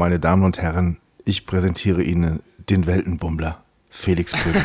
[0.00, 0.96] Meine Damen und Herren,
[1.26, 4.64] ich präsentiere Ihnen den Weltenbummler, Felix Brüggen.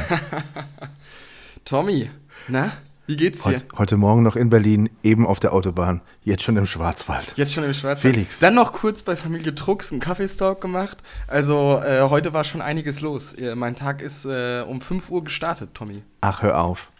[1.65, 2.09] Tommy,
[2.47, 2.71] na,
[3.05, 3.55] wie geht's dir?
[3.55, 7.33] Heut, heute Morgen noch in Berlin, eben auf der Autobahn, jetzt schon im Schwarzwald.
[7.35, 8.15] Jetzt schon im Schwarzwald.
[8.15, 8.39] Felix.
[8.39, 10.99] Dann noch kurz bei Familie Trucks einen Kaffeestalk gemacht.
[11.27, 13.33] Also äh, heute war schon einiges los.
[13.33, 16.03] Äh, mein Tag ist äh, um 5 Uhr gestartet, Tommy.
[16.21, 16.91] Ach, hör auf.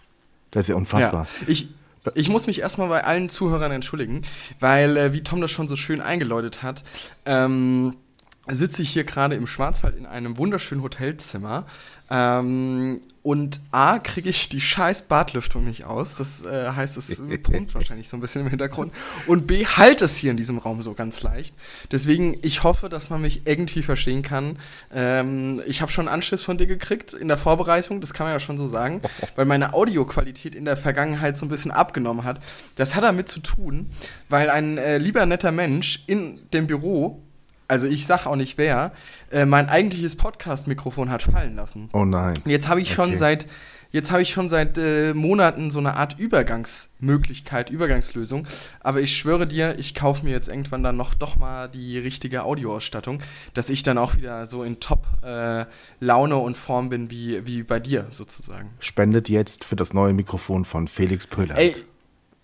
[0.52, 1.26] Das ist ja unfassbar.
[1.40, 1.48] Ja.
[1.48, 1.70] Ich,
[2.16, 4.24] ich muss mich erstmal bei allen Zuhörern entschuldigen,
[4.60, 6.84] weil, äh, wie Tom das schon so schön eingeläutet hat,
[7.26, 7.96] ähm,
[8.48, 11.66] sitze ich hier gerade im Schwarzwald in einem wunderschönen Hotelzimmer.
[12.10, 16.14] Ähm, und A, kriege ich die scheiß Badlüftung nicht aus.
[16.14, 18.94] Das äh, heißt, es brummt wahrscheinlich so ein bisschen im Hintergrund.
[19.26, 21.56] Und B, halt es hier in diesem Raum so ganz leicht.
[21.92, 24.60] Deswegen, ich hoffe, dass man mich irgendwie verstehen kann.
[24.94, 28.40] Ähm, ich habe schon Anschluss von dir gekriegt in der Vorbereitung, das kann man ja
[28.40, 29.02] schon so sagen,
[29.36, 32.40] weil meine Audioqualität in der Vergangenheit so ein bisschen abgenommen hat.
[32.76, 33.90] Das hat damit zu tun,
[34.30, 37.24] weil ein äh, lieber netter Mensch in dem Büro
[37.68, 38.92] also ich sag auch nicht wer,
[39.32, 41.90] äh, mein eigentliches Podcast-Mikrofon hat fallen lassen.
[41.94, 42.40] Oh nein.
[42.46, 43.16] Jetzt habe ich schon Okay.
[43.18, 43.48] seit
[43.92, 48.46] jetzt habe ich schon seit äh, Monaten so eine Art Übergangsmöglichkeit, Übergangslösung.
[48.82, 52.44] Aber ich schwöre dir, ich kaufe mir jetzt irgendwann dann noch doch mal die richtige
[52.44, 53.20] Audioausstattung,
[53.54, 58.08] dass ich dann auch wieder so in Top-Laune und Form bin wie, wie bei dir
[58.10, 58.72] sozusagen.
[58.80, 61.58] Spendet jetzt für das neue Mikrofon von Felix Pöhler.
[61.58, 61.74] Ey,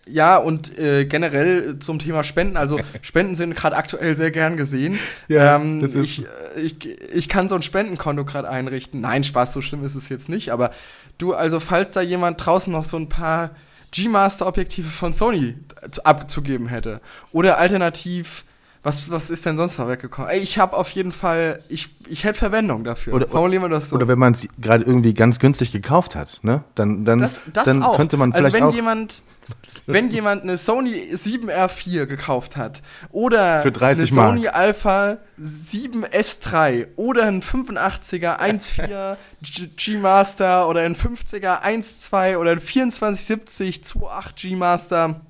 [0.08, 4.98] ja, und äh, generell zum Thema Spenden, also Spenden sind gerade aktuell sehr gern gesehen.
[5.28, 6.76] Ja, ähm, das ist- ich, äh, ich,
[7.14, 9.00] ich kann so ein Spendenkonto gerade einrichten.
[9.02, 10.72] Nein, Spaß, so schlimm ist es jetzt nicht, aber
[11.18, 13.52] du, also falls da jemand draußen noch so ein paar
[13.92, 15.56] G-Master-Objektive von Sony
[15.92, 18.44] zu- abzugeben hätte oder alternativ,
[18.84, 20.30] was, was ist denn sonst noch weggekommen?
[20.32, 23.14] Ey, ich habe auf jeden Fall, ich, ich hätte Verwendung dafür.
[23.14, 23.96] Oder- Formulieren wir das so.
[23.96, 26.64] Oder wenn man es gerade irgendwie ganz günstig gekauft hat, ne?
[26.76, 27.96] Dann, dann, Das, das dann auch.
[27.96, 29.22] könnte man also vielleicht wenn auch jemand,
[29.86, 32.82] wenn jemand eine Sony 7R4 gekauft hat
[33.12, 34.30] oder Für 30 eine Mark.
[34.36, 42.60] Sony Alpha 7S3 oder ein 85er 1.4 G- G-Master oder ein 50er 1.2 oder ein
[42.62, 45.22] 2470 2.8 G-Master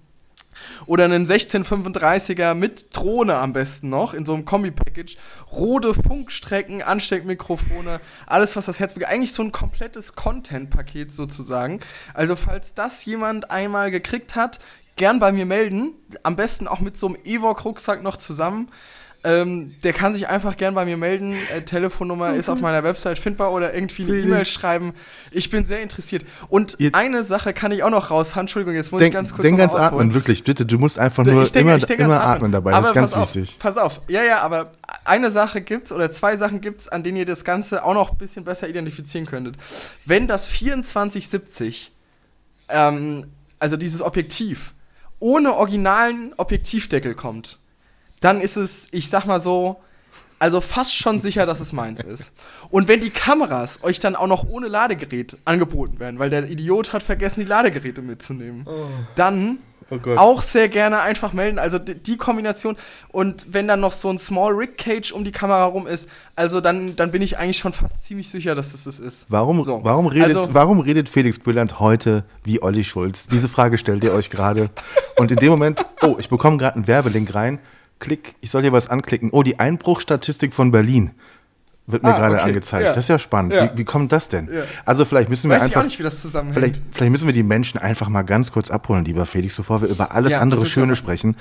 [0.85, 5.17] oder einen 1635er mit Drohne am besten noch, in so einem Kombi-Package.
[5.51, 9.11] Rode Funkstrecken, Ansteckmikrofone, alles, was das Herz begehrt.
[9.11, 11.79] Eigentlich so ein komplettes Content-Paket sozusagen.
[12.13, 14.59] Also, falls das jemand einmal gekriegt hat,
[14.95, 15.93] gern bei mir melden.
[16.23, 18.69] Am besten auch mit so einem Evoque-Rucksack noch zusammen.
[19.23, 21.35] Ähm, der kann sich einfach gern bei mir melden.
[21.55, 24.15] Äh, Telefonnummer ist auf meiner Website findbar oder irgendwie eine.
[24.17, 24.93] E-Mail schreiben.
[25.29, 26.25] Ich bin sehr interessiert.
[26.49, 28.35] Und Jetzt- eine Sache kann ich auch noch raus.
[28.35, 29.93] Entschuldigung, jetzt muss ich denk, ganz kurz denk ganz ausholen.
[29.93, 30.65] atmen, wirklich, bitte.
[30.65, 32.71] Du musst einfach nur Ich denke- immer, ich denke immer ans atmen dabei.
[32.71, 33.49] Das Aber ist ganz pass wichtig.
[33.51, 34.01] Auf, pass auf.
[34.07, 34.71] Ja, ja, aber
[35.05, 38.17] eine Sache gibt's oder zwei Sachen gibt's, an denen ihr das Ganze auch noch ein
[38.17, 39.55] bisschen besser identifizieren könntet.
[40.03, 41.91] Wenn das 2470,
[42.69, 43.27] ähm,
[43.59, 44.73] also dieses Objektiv,
[45.19, 47.59] ohne originalen Objektivdeckel kommt,
[48.21, 49.81] dann ist es, ich sag mal so,
[50.39, 52.31] also fast schon sicher, dass es meins ist.
[52.71, 56.93] Und wenn die Kameras euch dann auch noch ohne Ladegerät angeboten werden, weil der Idiot
[56.93, 58.65] hat vergessen, die Ladegeräte mitzunehmen,
[59.15, 59.59] dann
[59.93, 61.59] Oh auch sehr gerne einfach melden.
[61.59, 62.77] Also die, die Kombination
[63.09, 66.61] und wenn dann noch so ein Small Rig Cage um die Kamera rum ist, also
[66.61, 69.25] dann, dann bin ich eigentlich schon fast ziemlich sicher, dass das das ist.
[69.27, 69.83] Warum, So.
[69.83, 73.27] warum, redet, Also- warum redet Felix Bülland heute wie Olli Schulz?
[73.27, 74.69] Diese Frage stellt ihr euch gerade.
[75.17, 77.59] Und in dem Moment, oh, ich bekomme gerade einen Werbelink rein.
[78.01, 79.29] Klick, ich soll hier was anklicken.
[79.31, 81.11] Oh, die Einbruchstatistik von Berlin
[81.87, 82.43] wird mir Ah, gerade okay.
[82.43, 82.85] angezeigt.
[82.85, 82.93] Ja.
[82.93, 83.53] Das ist ja spannend.
[83.53, 83.73] Ja.
[83.73, 84.47] Wie, wie kommt das denn?
[84.47, 84.61] Ja.
[84.85, 86.55] Also vielleicht müssen wir Weiß ich einfach auch nicht, wie das zusammenhängt.
[86.55, 89.89] Vielleicht, vielleicht müssen wir die Menschen einfach mal ganz kurz abholen, lieber Felix, bevor wir
[89.89, 91.35] über alles andere ich Schöne sprechen.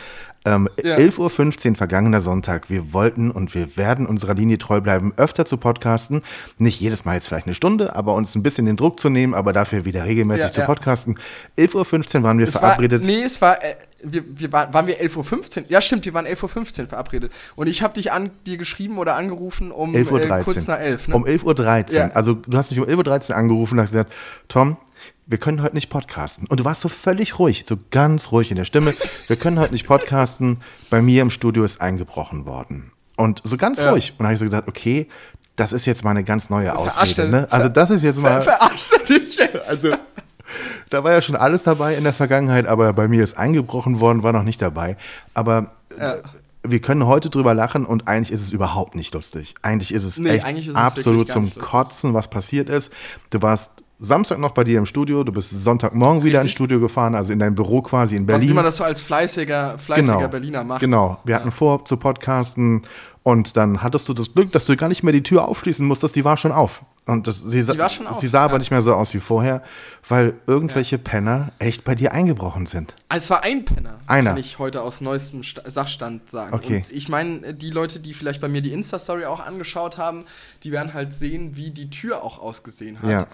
[0.45, 0.97] Ähm, Ja.
[0.97, 2.69] 11.15 Uhr vergangener Sonntag.
[2.71, 6.23] Wir wollten und wir werden unserer Linie treu bleiben, öfter zu podcasten.
[6.59, 9.35] Nicht jedes Mal jetzt vielleicht eine Stunde, aber uns ein bisschen den Druck zu nehmen,
[9.35, 11.19] aber dafür wieder regelmäßig zu podcasten.
[11.59, 13.03] 11.15 Uhr waren wir Es verabredet.
[13.03, 15.65] War, nee, es war, äh, wir, wir waren, waren wir 11.15 Uhr?
[15.69, 17.33] Ja, stimmt, wir waren 11.15 Uhr verabredet.
[17.57, 21.09] Und ich habe dich an, dir geschrieben oder angerufen um 11.13 äh, kurz nach 11.
[21.09, 21.17] Ne?
[21.17, 21.45] Um 11.13
[21.91, 21.99] Uhr.
[21.99, 22.11] Ja.
[22.13, 24.13] Also du hast mich um 11.13 Uhr angerufen und hast gesagt,
[24.49, 24.77] Tom,
[25.27, 26.47] wir können heute nicht podcasten.
[26.49, 28.93] Und du warst so völlig ruhig, so ganz ruhig in der Stimme.
[29.29, 30.61] Wir können heute nicht podcasten.
[30.91, 32.91] Bei mir im Studio ist eingebrochen worden.
[33.17, 33.91] Und so ganz Ja.
[33.91, 34.11] ruhig.
[34.13, 35.07] Und dann habe ich so gesagt, okay,
[35.55, 37.29] das ist jetzt mal eine ganz neue Verarscht Ausrede.
[37.29, 37.47] Ne?
[37.51, 38.43] Also das ist jetzt Ver mal...
[38.43, 39.69] verarscht er dich jetzt?
[39.69, 39.91] Also,
[40.91, 44.23] da war ja schon alles dabei in der Vergangenheit, aber bei mir ist eingebrochen worden,
[44.23, 44.97] war noch nicht dabei.
[45.35, 46.17] Aber Ja.
[46.63, 49.55] wir können heute drüber lachen und eigentlich ist es überhaupt nicht lustig.
[49.63, 51.51] Eigentlich ist es Nee, echt ist es absolut zum.
[51.59, 52.93] Kotzen, was passiert ist.
[53.31, 56.57] Du warst Samstag noch bei dir im Studio, du bist Sonntagmorgen wieder ins Richtig.
[56.57, 58.49] Studio gefahren, also in dein Büro quasi in Berlin.
[58.49, 60.29] wie man das so als fleißiger, fleißiger genau.
[60.29, 60.81] Berliner macht.
[60.81, 61.19] Genau.
[61.25, 62.83] Wir hatten vor zu podcasten
[63.23, 66.17] und dann hattest du das Glück, dass du gar nicht mehr die Tür aufschließen musstest,
[66.17, 66.83] die war schon auf.
[67.11, 68.59] Und das, sie, schon auf, sie sah aber ja.
[68.59, 69.63] nicht mehr so aus wie vorher,
[70.09, 72.95] weil irgendwelche Penner echt bei dir eingebrochen sind.
[73.09, 74.31] Also es war ein Penner, Einer.
[74.31, 76.55] kann ich heute aus neuestem Sta Sachstand sagen.
[76.55, 76.77] Okay.
[76.77, 80.25] Und ich meine, die Leute, die vielleicht bei mir die Insta-Story auch angeschaut haben,
[80.63, 83.11] die werden halt sehen, wie die Tür auch ausgesehen hat.
[83.11, 83.27] Ja.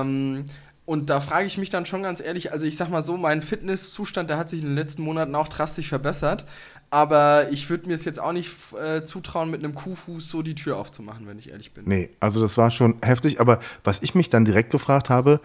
[0.00, 0.44] Ähm,
[0.84, 3.40] und da frage ich mich dann schon ganz ehrlich, also ich sag mal so, mein
[3.42, 6.44] Fitnesszustand, der hat sich in den letzten Monaten auch drastisch verbessert.
[6.90, 8.50] Aber ich würde mir es jetzt auch nicht
[8.84, 11.84] äh, zutrauen, mit einem Kuhfuß so die Tür aufzumachen, wenn ich ehrlich bin.
[11.86, 15.40] Nee, also das war schon heftig, aber was ich mich dann direkt gefragt habe,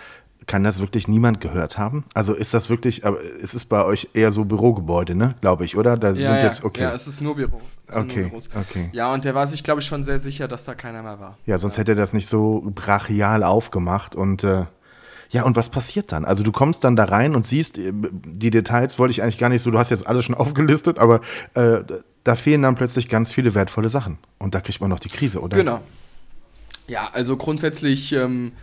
[0.45, 2.03] kann das wirklich niemand gehört haben?
[2.13, 5.77] Also ist das wirklich, aber es ist bei euch eher so Bürogebäude, ne, glaube ich,
[5.77, 5.97] oder?
[5.97, 6.83] Da Ja, sind ja, jetzt, okay.
[6.83, 7.59] ja, es ist nur Büro.
[7.91, 8.89] Okay, nur okay.
[8.93, 11.37] Ja, und der war sich, glaube ich, schon sehr sicher, dass da keiner mehr war.
[11.45, 14.65] Ja, sonst hätte er das nicht so brachial aufgemacht und äh,
[15.29, 16.25] ja, und was passiert dann?
[16.25, 19.49] Also du kommst dann da rein und siehst, äh, die Details wollte ich eigentlich gar
[19.49, 21.21] nicht so, du hast jetzt alles schon aufgelistet, aber
[21.53, 21.79] äh,
[22.23, 24.17] da fehlen dann plötzlich ganz viele wertvolle Sachen.
[24.37, 25.57] Und da kriegt man noch die Krise, oder?
[25.57, 25.81] Genau.
[26.87, 28.53] Ja, also grundsätzlich ähm,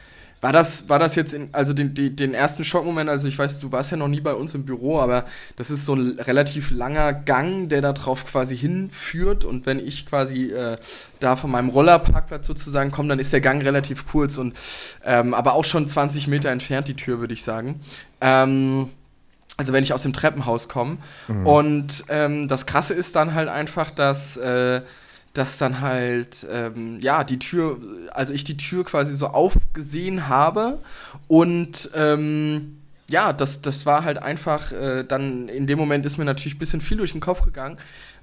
[0.44, 3.60] war, das, war das jetzt, in, also den, den, den ersten Schockmoment, also ich weiß,
[3.60, 5.24] du warst ja noch nie bei uns im Büro, aber
[5.56, 10.04] das ist so ein relativ langer Gang, der da drauf quasi hinführt und wenn ich
[10.04, 10.76] quasi äh,
[11.18, 14.54] da von meinem Rollerparkplatz sozusagen komme, dann ist der Gang relativ kurz und
[15.02, 17.80] ähm, aber auch schon 20 Meter entfernt die Tür, würde ich sagen.
[18.20, 18.90] Ähm,
[19.56, 20.98] also wenn ich aus dem Treppenhaus komme.
[21.44, 24.82] Und ähm, das Krasse ist dann halt einfach, dass, äh,
[25.34, 27.78] dass dann halt, ähm, ja, die Tür,
[28.12, 30.78] also ich die Tür quasi so aufgesehen habe
[31.28, 32.78] und ähm,
[33.10, 36.58] ja, das, das war halt einfach, äh, dann in dem Moment ist mir natürlich ein
[36.58, 37.76] bisschen viel durch den Kopf gegangen,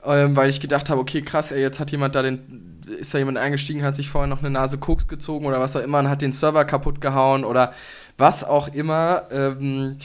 [0.05, 3.19] ähm, weil ich gedacht habe, okay, krass, ey, jetzt hat jemand da den, ist da
[3.19, 6.09] jemand eingestiegen, hat sich vorher noch eine Nase Koks gezogen oder was auch immer und
[6.09, 7.73] hat den Server kaputt gehauen oder
[8.17, 9.23] was auch immer.
[9.31, 9.97] Ähm,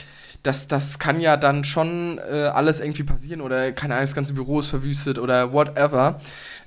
[0.43, 4.33] das, das kann ja dann schon äh, alles irgendwie passieren oder keine Ahnung, das ganze
[4.33, 6.19] Büro ist verwüstet oder whatever.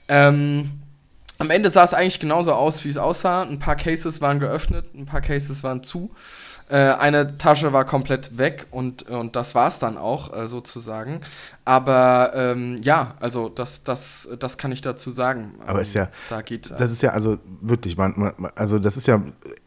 [0.09, 0.71] Ähm,
[1.39, 3.43] am Ende sah es eigentlich genauso aus, wie es aussah.
[3.43, 6.11] Ein paar Cases waren geöffnet, ein paar Cases waren zu.
[6.69, 11.23] Äh, eine Tasche war komplett weg und, und das war es dann auch äh, sozusagen.
[11.65, 15.55] Aber ähm, ja, also das, das, das kann ich dazu sagen.
[15.67, 16.73] Aber ähm, ist ja- Da geht.
[16.79, 19.23] Das ist ja also wirklich, man, man, also das ist ja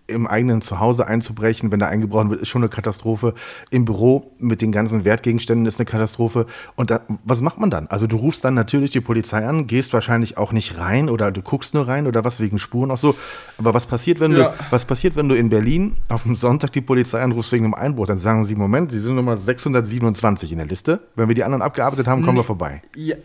[0.06, 3.34] im eigenen Zuhause einzubrechen, wenn da eingebrochen wird, ist schon eine Katastrophe.
[3.70, 6.46] Im Büro mit den ganzen Wertgegenständen ist eine Katastrophe.
[6.76, 7.88] Und da, was macht man dann?
[7.88, 11.42] Also du rufst dann natürlich die Polizei an, gehst wahrscheinlich auch nicht rein oder du
[11.42, 13.16] guckst nur rein oder was wegen Spuren auch so.
[13.58, 14.50] Aber was passiert, wenn Ja.
[14.50, 17.74] du, was passiert, wenn du in Berlin auf dem Sonntag die Polizei anrufst wegen einem
[17.74, 18.06] Einbruch?
[18.08, 21.00] Dann sagen sie, Moment, sie sind Nummer 627 in der Liste.
[21.16, 22.82] Wenn wir die anderen abgearbeitet haben, kommen wir vorbei.
[22.96, 23.16] Ja,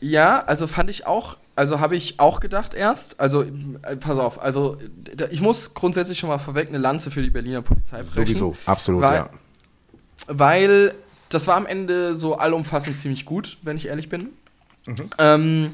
[0.00, 3.18] ja, also fand ich auch, also habe ich auch gedacht erst.
[3.18, 4.76] Also, äh, pass auf, also
[5.30, 8.26] ich muss grundsätzlich schon mal vorweg eine Lanze für die Berliner Polizei brechen.
[8.26, 9.30] Sowieso, absolut, weil, ja.
[10.28, 10.94] Weil
[11.30, 14.30] das war am Ende so allumfassend ziemlich gut, wenn ich ehrlich bin.
[14.86, 15.10] Mhm.
[15.18, 15.70] Ähm,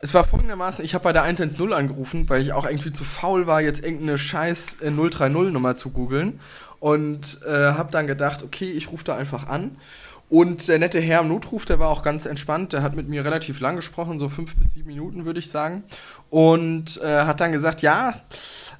[0.00, 3.46] es war folgendermaßen, ich habe bei der 110 angerufen, weil ich auch irgendwie zu faul
[3.46, 6.40] war, jetzt irgendeine scheiß äh, 030-Nummer zu googeln.
[6.80, 9.76] Und äh, habe dann gedacht, okay, ich rufe da einfach an.
[10.30, 13.24] Und der nette Herr im Notruf, der war auch ganz entspannt, der hat mit mir
[13.24, 15.84] relativ lang gesprochen, so fünf bis sieben Minuten, würde ich sagen.
[16.28, 18.14] Und äh, hat dann gesagt, ja,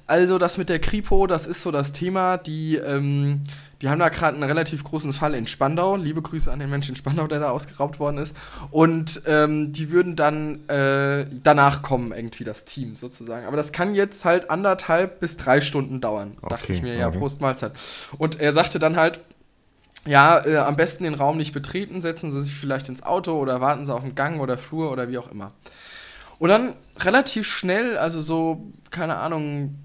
[0.05, 2.37] also das mit der Kripo, das ist so das Thema.
[2.37, 3.41] Die, ähm,
[3.81, 5.95] die haben da gerade einen relativ großen Fall in Spandau.
[5.95, 8.35] Liebe Grüße an den Menschen in Spandau, der da ausgeraubt worden ist.
[8.69, 13.47] Und ähm, die würden dann äh, danach kommen, irgendwie das Team sozusagen.
[13.47, 16.37] Aber das kann jetzt halt anderthalb bis drei Stunden dauern.
[16.41, 17.17] Dachte Okay, ich mir, ja, okay.
[17.17, 17.71] Prost Mahlzeit.
[18.19, 19.21] Und er sagte dann halt,
[20.05, 23.61] ja, äh, am besten den Raum nicht betreten, setzen Sie sich vielleicht ins Auto oder
[23.61, 25.51] warten Sie auf dem Gang oder Flur oder wie auch immer.
[26.39, 29.75] Und dann relativ schnell, also so, keine Ahnung,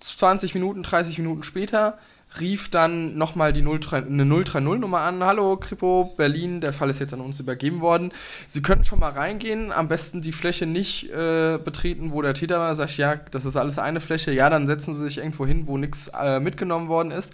[0.00, 1.98] 20 Minuten, 30 Minuten später,
[2.40, 5.22] rief dann nochmal die 03, eine 030-Nummer an.
[5.22, 8.12] Hallo, Kripo, Berlin, der Fall ist jetzt an uns übergeben worden.
[8.46, 12.58] Sie könnten schon mal reingehen, am besten die Fläche nicht äh, betreten, wo der Täter
[12.58, 12.74] war.
[12.74, 14.32] Sag ich, ja, das ist alles eine Fläche.
[14.32, 17.32] Ja, dann setzen Sie sich irgendwo hin, wo nichts äh, mitgenommen worden ist.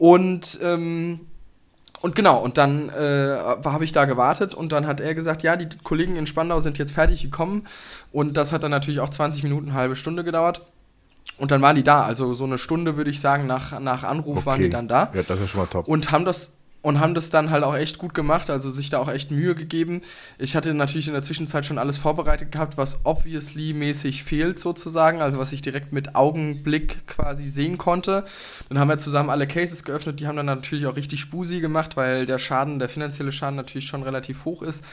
[0.00, 1.20] Und, ähm,
[2.00, 5.56] und genau, und dann äh, habe ich da gewartet und dann hat er gesagt, ja,
[5.56, 7.66] die Kollegen in Spandau sind jetzt fertig gekommen.
[8.10, 10.62] Und das hat dann natürlich auch 20 Minuten, eine halbe Stunde gedauert.
[11.36, 12.00] Und dann waren die da.
[12.04, 15.20] Also so eine Stunde, würde ich sagen, nach, nach Anruf waren die dann da Ja,
[15.22, 15.86] das ist schon mal top.
[15.86, 16.52] und haben das
[16.82, 19.54] und haben das dann halt auch echt gut gemacht, also sich da auch echt Mühe
[19.54, 20.00] gegeben.
[20.38, 25.20] Ich hatte natürlich in der Zwischenzeit schon alles vorbereitet gehabt, was obviously mäßig fehlt sozusagen,
[25.20, 28.24] also was ich direkt mit Augenblick quasi sehen konnte.
[28.68, 31.96] Dann haben wir zusammen alle Cases geöffnet, die haben dann natürlich auch richtig Spusi gemacht,
[31.96, 34.84] weil der Schaden, der finanzielle Schaden natürlich schon relativ hoch ist.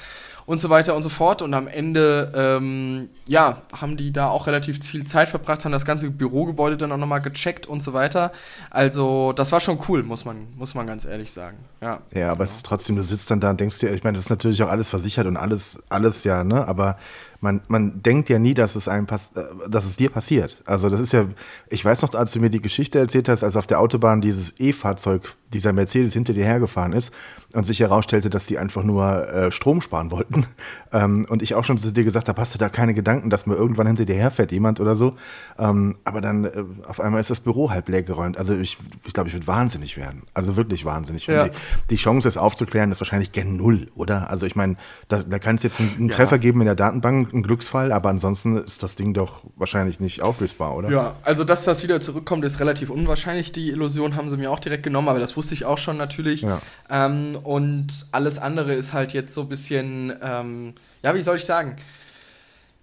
[0.48, 1.42] Und so weiter und so fort.
[1.44, 5.86] Und am Ende, ähm, ja, haben die da auch relativ viel Zeit verbracht, haben das
[5.86, 8.32] ganze Bürogebäude dann auch nochmal gecheckt und so weiter.
[8.72, 11.58] Also, das war schon cool, muss man, muss man ganz ehrlich sagen.
[11.82, 12.44] Ja, ja aber genau.
[12.46, 14.64] es ist trotzdem, du sitzt dann da und denkst dir, ich meine, das ist natürlich
[14.64, 16.66] auch alles versichert und alles, alles ja, ne?
[16.66, 16.98] Aber
[17.40, 20.62] man, man denkt ja nie, dass es einem pass äh, dass es dir passiert.
[20.66, 21.26] Also das ist ja,
[21.70, 24.60] ich weiß noch, als du mir die Geschichte erzählt hast, als auf der Autobahn dieses
[24.60, 27.14] E-Fahrzeug, dieser Mercedes hinter dir hergefahren ist
[27.54, 30.46] und sich herausstellte, dass die einfach nur äh, Strom sparen wollten.
[30.94, 33.46] Ähm, und ich auch schon zu dir gesagt habe, hast du da keine Gedanken, dass
[33.46, 35.18] mir irgendwann hinter dir herfährt jemand oder so.
[35.60, 38.38] Ähm, aber dann äh, auf einmal ist das Büro halb leer geräumt.
[38.38, 40.24] Also ich, ich glaube, ich würde wahnsinnig werden.
[40.34, 41.28] Also wirklich wahnsinnig.
[41.28, 41.50] Ja.
[41.50, 41.52] Die,
[41.90, 44.30] die, Chance, es aufzuklären, ist wahrscheinlich gen Null, oder?
[44.30, 44.78] Also ich meine,
[45.10, 46.16] da, da kann es jetzt einen, einen ja.
[46.16, 50.22] Treffer geben in der Datenbank, ein Glücksfall, aber ansonsten ist das Ding doch wahrscheinlich nicht
[50.22, 50.90] auflösbar, oder?
[50.90, 53.52] Ja, also dass das wieder zurückkommt, ist relativ unwahrscheinlich.
[53.52, 56.42] Die Illusion haben sie mir auch direkt genommen, aber das wusste ich auch schon natürlich.
[56.42, 56.62] Ja.
[56.90, 61.46] Ähm, und alles andere ist halt jetzt so ein bisschen, ähm, ja, wie soll ich
[61.46, 61.76] sagen?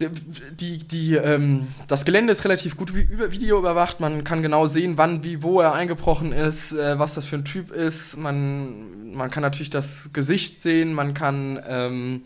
[0.01, 4.01] Die, die, ähm, das Gelände ist relativ gut über Video überwacht.
[4.01, 7.45] Man kann genau sehen, wann, wie, wo er eingebrochen ist, äh, was das für ein
[7.45, 8.17] Typ ist.
[8.17, 12.23] Man, man kann natürlich das Gesicht sehen, man kann ähm,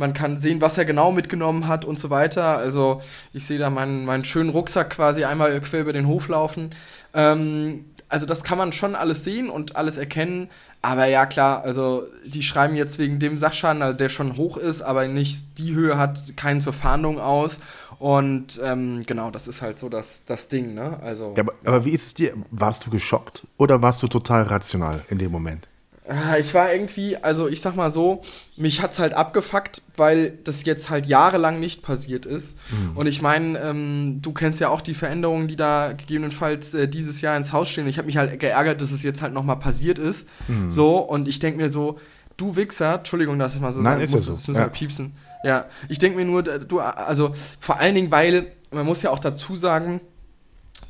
[0.00, 2.56] man kann sehen, was er genau mitgenommen hat und so weiter.
[2.56, 3.00] Also
[3.32, 6.70] ich sehe da meinen, meinen schönen Rucksack quasi einmal quer über den Hof laufen.
[7.14, 10.48] Ähm, also das kann man schon alles sehen und alles erkennen.
[10.82, 14.80] Aber ja, klar, also die schreiben jetzt wegen dem Sachschaden, also der schon hoch ist,
[14.80, 17.60] aber nicht die Höhe hat, keinen zur Fahndung aus.
[17.98, 20.98] Und ähm, genau, das ist halt so das, das Ding, ne?
[21.02, 22.32] Also, ja, aber, aber wie ist es dir?
[22.50, 25.68] Warst du geschockt oder warst du total rational in dem Moment?
[26.10, 28.22] Ah, ich war irgendwie, also ich sag mal so,
[28.56, 32.56] mich hat's halt abgefuckt, weil das jetzt halt jahrelang nicht passiert ist.
[32.70, 32.96] Mhm.
[32.96, 37.20] Und ich meine, ähm, du kennst ja auch die Veränderungen, die da gegebenenfalls äh, dieses
[37.20, 37.86] Jahr ins Haus stehen.
[37.86, 40.26] Ich habe mich halt geärgert, dass es jetzt halt nochmal passiert ist.
[40.48, 40.68] Mhm.
[40.68, 42.00] So, und ich denk mir so,
[42.36, 44.32] du Wichser, Entschuldigung, dass ich mal so Nein, sagen muss, so.
[44.32, 44.66] das müssen ja.
[44.66, 45.12] wir piepsen.
[45.44, 49.20] Ja, ich denk mir nur, du, also vor allen Dingen, weil, man muss ja auch
[49.20, 50.00] dazu sagen,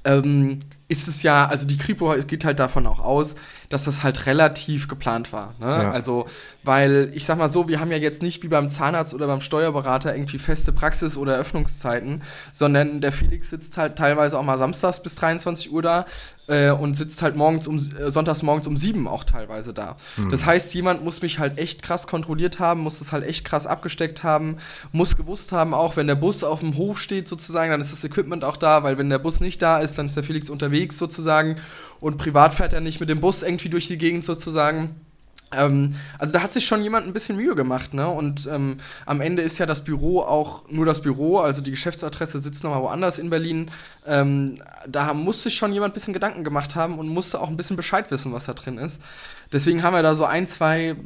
[0.04, 0.60] ähm,
[0.90, 3.36] ist es ja, also die Kripo geht halt davon auch aus,
[3.68, 5.54] dass das halt relativ geplant war.
[5.60, 5.66] Ne?
[5.66, 5.92] Ja.
[5.92, 6.26] Also,
[6.64, 9.40] weil ich sag mal so, wir haben ja jetzt nicht wie beim Zahnarzt oder beim
[9.40, 15.00] Steuerberater irgendwie feste Praxis oder Öffnungszeiten, sondern der Felix sitzt halt teilweise auch mal samstags
[15.00, 16.06] bis 23 Uhr da
[16.50, 19.96] äh, und sitzt halt morgens um äh, sonntags morgens um sieben auch teilweise da.
[20.16, 20.30] Mhm.
[20.30, 23.66] Das heißt, jemand muss mich halt echt krass kontrolliert haben, muss das halt echt krass
[23.66, 24.56] abgesteckt haben,
[24.92, 28.04] muss gewusst haben, auch wenn der Bus auf dem Hof steht sozusagen, dann ist das
[28.04, 30.98] Equipment auch da, weil wenn der Bus nicht da ist, dann ist der Felix unterwegs
[30.98, 31.56] sozusagen
[32.00, 34.96] und privat fährt er nicht mit dem Bus irgendwie durch die Gegend sozusagen.
[35.52, 38.08] Ähm, also da hat sich schon jemand ein bisschen Mühe gemacht, ne?
[38.08, 38.76] Und ähm,
[39.06, 42.82] am Ende ist ja das Büro auch nur das Büro, also die Geschäftsadresse sitzt nochmal
[42.82, 43.70] woanders in Berlin.
[44.06, 47.56] Ähm, da musste sich schon jemand ein bisschen Gedanken gemacht haben und musste auch ein
[47.56, 49.00] bisschen Bescheid wissen, was da drin ist.
[49.52, 50.96] Deswegen haben wir da so ein, zwei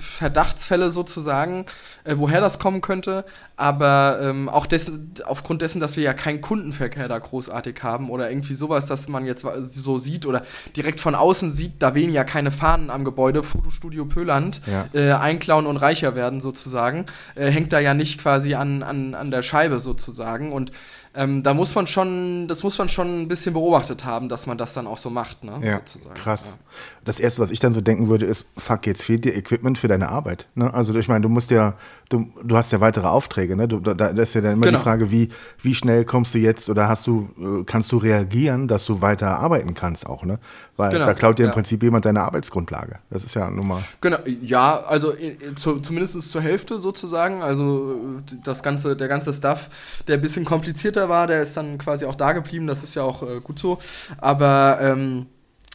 [0.00, 1.66] Verdachtsfälle sozusagen,
[2.04, 3.24] äh, woher das kommen könnte.
[3.56, 8.30] Aber ähm, auch dessen, aufgrund dessen, dass wir ja keinen Kundenverkehr da großartig haben oder
[8.30, 10.42] irgendwie sowas, dass man jetzt so sieht oder
[10.76, 14.88] direkt von außen sieht, da wehen ja keine Fahnen am Gebäude, Fotostudio Pöland, ja.
[14.92, 19.30] äh, einklauen und reicher werden sozusagen, äh, hängt da ja nicht quasi an, an, an
[19.30, 20.52] der Scheibe sozusagen.
[20.52, 20.70] Und
[21.18, 24.56] ähm, da muss man schon, das muss man schon ein bisschen beobachtet haben, dass man
[24.56, 25.58] das dann auch so macht, ne?
[25.64, 26.14] Ja, sozusagen.
[26.14, 26.58] krass.
[26.60, 26.66] Ja.
[27.04, 29.88] Das erste, was ich dann so denken würde, ist, fuck, jetzt fehlt dir Equipment für
[29.88, 30.46] deine Arbeit.
[30.54, 30.72] Ne?
[30.72, 31.74] Also ich meine, du musst ja,
[32.08, 33.68] du, du hast ja weitere Aufträge, ne?
[33.68, 34.78] Du, da, da ist ja dann immer genau.
[34.78, 35.28] die Frage, wie,
[35.60, 39.38] wie schnell kommst du jetzt oder hast du, äh, kannst du reagieren, dass du weiter
[39.38, 40.38] arbeiten kannst auch, ne?
[40.76, 41.06] Weil genau.
[41.06, 41.54] da klaut dir im ja.
[41.54, 42.98] Prinzip jemand deine Arbeitsgrundlage.
[43.10, 43.82] Das ist ja nun mal.
[44.00, 47.42] Genau, ja, also äh, zu, zumindest zur Hälfte sozusagen.
[47.42, 47.96] Also
[48.44, 49.68] das ganze, der ganze Stuff,
[50.06, 52.66] der ein bisschen komplizierter war, der ist dann quasi auch da geblieben.
[52.66, 53.78] Das ist ja auch äh, gut so.
[54.18, 55.26] Aber ähm,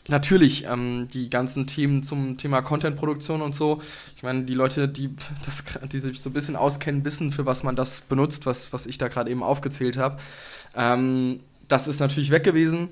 [0.09, 3.81] Natürlich, ähm, die ganzen Themen zum Thema Content-Produktion und so.
[4.15, 7.63] Ich meine, die Leute, die, das, die sich so ein bisschen auskennen, wissen, für was
[7.63, 10.17] man das benutzt, was, was ich da gerade eben aufgezählt habe.
[10.75, 12.89] Ähm, das ist natürlich weg gewesen.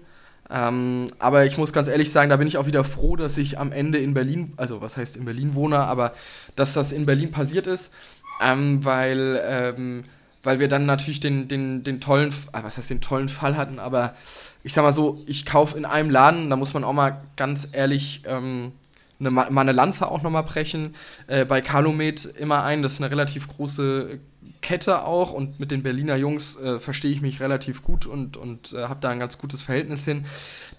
[0.49, 3.57] Ähm, aber ich muss ganz ehrlich sagen, da bin ich auch wieder froh, dass ich
[3.57, 6.13] am Ende in Berlin, also was heißt in Berlin wohne, aber
[6.55, 7.93] dass das in Berlin passiert ist,
[8.41, 10.03] ähm, weil, ähm,
[10.43, 13.79] weil wir dann natürlich den, den, den tollen, äh, was heißt den tollen Fall hatten,
[13.79, 14.15] aber
[14.63, 17.67] ich sag mal so, ich kaufe in einem Laden, da muss man auch mal ganz
[17.71, 18.71] ehrlich ähm,
[19.19, 20.95] eine, mal Lanze auch nochmal brechen,
[21.27, 24.19] äh, bei Calumet immer ein, das ist eine relativ große
[24.61, 28.73] Kette auch und mit den Berliner Jungs äh, verstehe ich mich relativ gut und, und
[28.73, 30.25] äh, habe da ein ganz gutes Verhältnis hin,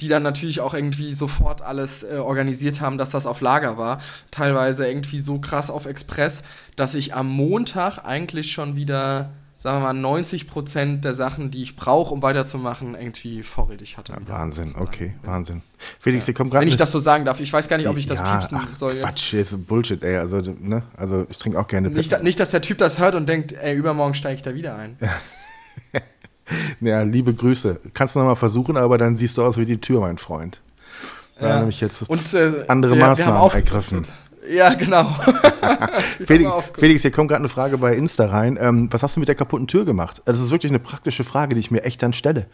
[0.00, 4.00] die dann natürlich auch irgendwie sofort alles äh, organisiert haben, dass das auf Lager war.
[4.30, 6.44] Teilweise irgendwie so krass auf Express,
[6.76, 9.30] dass ich am Montag eigentlich schon wieder
[9.62, 14.12] sagen wir mal, 90 Prozent der Sachen, die ich brauche, um weiterzumachen, irgendwie vorrätig hatte.
[14.18, 14.88] wieder, Wahnsinn, sozusagen.
[14.88, 15.28] okay, Ja.
[15.28, 15.62] Wahnsinn.
[16.00, 17.38] Felix, hier kommt gerade Wenn ich das so sagen darf.
[17.38, 19.02] Ich weiß gar nicht, ob ich das ja, piepsen ach, soll jetzt.
[19.04, 20.16] Quatsch, jetzt Bullshit, ey.
[20.16, 20.82] Also, ne?
[20.96, 23.52] also ich trinke auch gerne Nicht, da- nicht, dass der Typ das hört und denkt,
[23.52, 24.96] ey, übermorgen steige ich da wieder ein.
[26.80, 27.80] Ja, liebe Grüße.
[27.94, 30.60] Kannst du nochmal versuchen, aber dann siehst du aus wie die Tür, mein Freund.
[31.40, 31.56] Ja, Ja.
[31.60, 34.02] nämlich jetzt Und äh, Andere Maßnahmen ergriffen.
[34.52, 35.04] Ja, genau.
[36.26, 36.50] Felix.
[36.78, 38.58] Felix, hier kommt gerade eine Frage bei Insta rein.
[38.60, 40.18] Ähm, was hast du mit der kaputten Tür gemacht?
[40.26, 42.46] Also, Das ist wirklich eine praktische Frage, die ich mir echt dann stelle.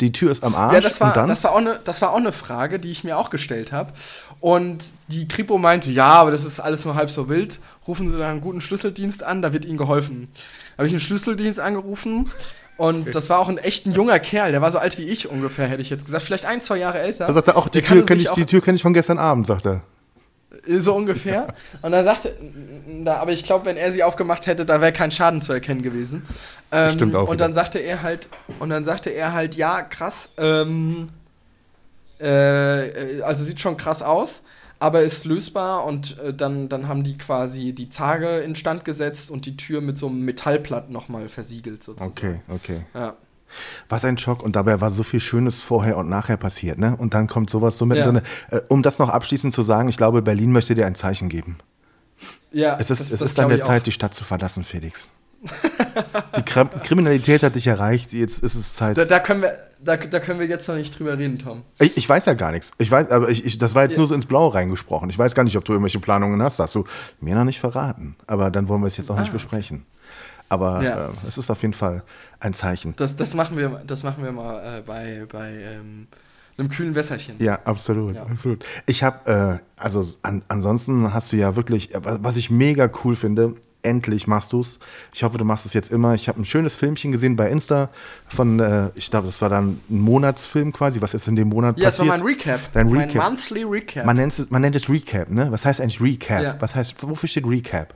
[0.00, 1.28] Die Tür ist am Arsch Ja, das war, und dann.
[1.28, 3.92] das, war auch eine, das war auch eine Frage, die ich mir auch gestellt habe.
[4.40, 7.60] Und die Kripo meinte, ja, aber das ist alles nur halb so wild.
[7.86, 10.28] Rufen Sie da einen guten Schlüsseldienst an, da wird Ihnen geholfen.
[10.76, 12.30] Habe ich einen Schlüsseldienst angerufen
[12.76, 15.30] und das war auch ein echt ein junger Kerl, der war so alt wie ich
[15.30, 16.24] ungefähr, hätte ich jetzt gesagt.
[16.24, 17.26] Vielleicht ein, zwei Jahre älter.
[17.26, 19.18] da sagt er auch, die Tür kenne ich, auch- die Tür kenn ich von gestern
[19.18, 19.80] Abend, sagt er.
[20.66, 21.48] So ungefähr.
[21.82, 22.32] Und da sagte,
[23.04, 25.82] da, aber ich glaube, wenn er sie aufgemacht hätte, da wäre kein Schaden zu erkennen
[25.82, 26.26] gewesen.
[26.72, 27.44] Ähm, Stimmt auch Und wieder.
[27.44, 31.10] dann sagte er halt, und dann sagte er halt, ja, krass, ähm,
[32.20, 34.42] äh, also sieht schon krass aus,
[34.78, 39.46] aber ist lösbar und äh, dann, dann haben die quasi die Zarge instand gesetzt und
[39.46, 42.12] die Tür mit so einem Metallblatt nochmal versiegelt sozusagen.
[42.12, 42.80] Okay, okay.
[42.94, 43.16] Ja.
[43.88, 46.96] Was ein Schock und dabei war so viel Schönes vorher und nachher passiert, ne?
[46.96, 48.22] Und dann kommt sowas so mittendrin.
[48.50, 51.58] Äh, um das noch abschließend zu sagen, ich glaube, Berlin möchte dir ein Zeichen geben.
[52.52, 53.68] ja Es ist, das- es das ist an der ich auch.
[53.68, 55.08] Zeit, die Stadt zu verlassen, Felix.
[56.36, 58.96] die Krim Kriminalität hat dich erreicht, jetzt ist es Zeit.
[58.96, 59.52] Da, da, können wir,
[59.84, 61.62] da, da können wir jetzt noch nicht drüber reden, Tom.
[61.78, 62.72] Ich, ich weiß ja gar nichts.
[62.78, 65.10] Ich weiß, aber ich, ich, das war jetzt nur so ins Blaue reingesprochen.
[65.10, 66.58] Ich weiß gar nicht, ob du irgendwelche Planungen hast.
[66.58, 66.84] Das hast du
[67.20, 68.16] mir noch nicht verraten.
[68.26, 69.84] Aber dann wollen wir es jetzt auch nicht besprechen.
[70.48, 70.82] Aber.
[70.82, 71.06] Ja.
[71.06, 72.02] äh, es ist auf jeden Fall
[72.40, 72.94] ein Zeichen.
[72.96, 76.06] Das, das, machen, wir, das machen wir mal äh, bei, bei ähm,
[76.58, 77.36] einem kühlen Wässerchen.
[77.38, 78.22] Ja, absolut, Ja.
[78.22, 78.64] absolut.
[78.86, 83.16] Ich habe, äh, also an, ansonsten hast du ja wirklich, äh, was ich mega cool
[83.16, 84.80] finde, endlich machst du's.
[85.14, 86.14] Ich hoffe, du machst es jetzt immer.
[86.14, 87.88] Ich habe ein schönes Filmchen gesehen bei Insta
[88.26, 91.78] von, äh, ich glaube, das war dann ein Monatsfilm quasi, was jetzt in dem Monat
[91.78, 92.24] Ja, das war passiert.
[92.24, 92.60] mein Recap.
[92.72, 93.22] Dein Mein Recap.
[93.30, 94.04] Monthly Recap.
[94.04, 95.52] Man nennt, es, man nennt es Recap, ne?
[95.52, 96.42] Was heißt eigentlich Recap?
[96.42, 96.56] Ja.
[96.58, 97.94] Was heißt, wofür steht Recap?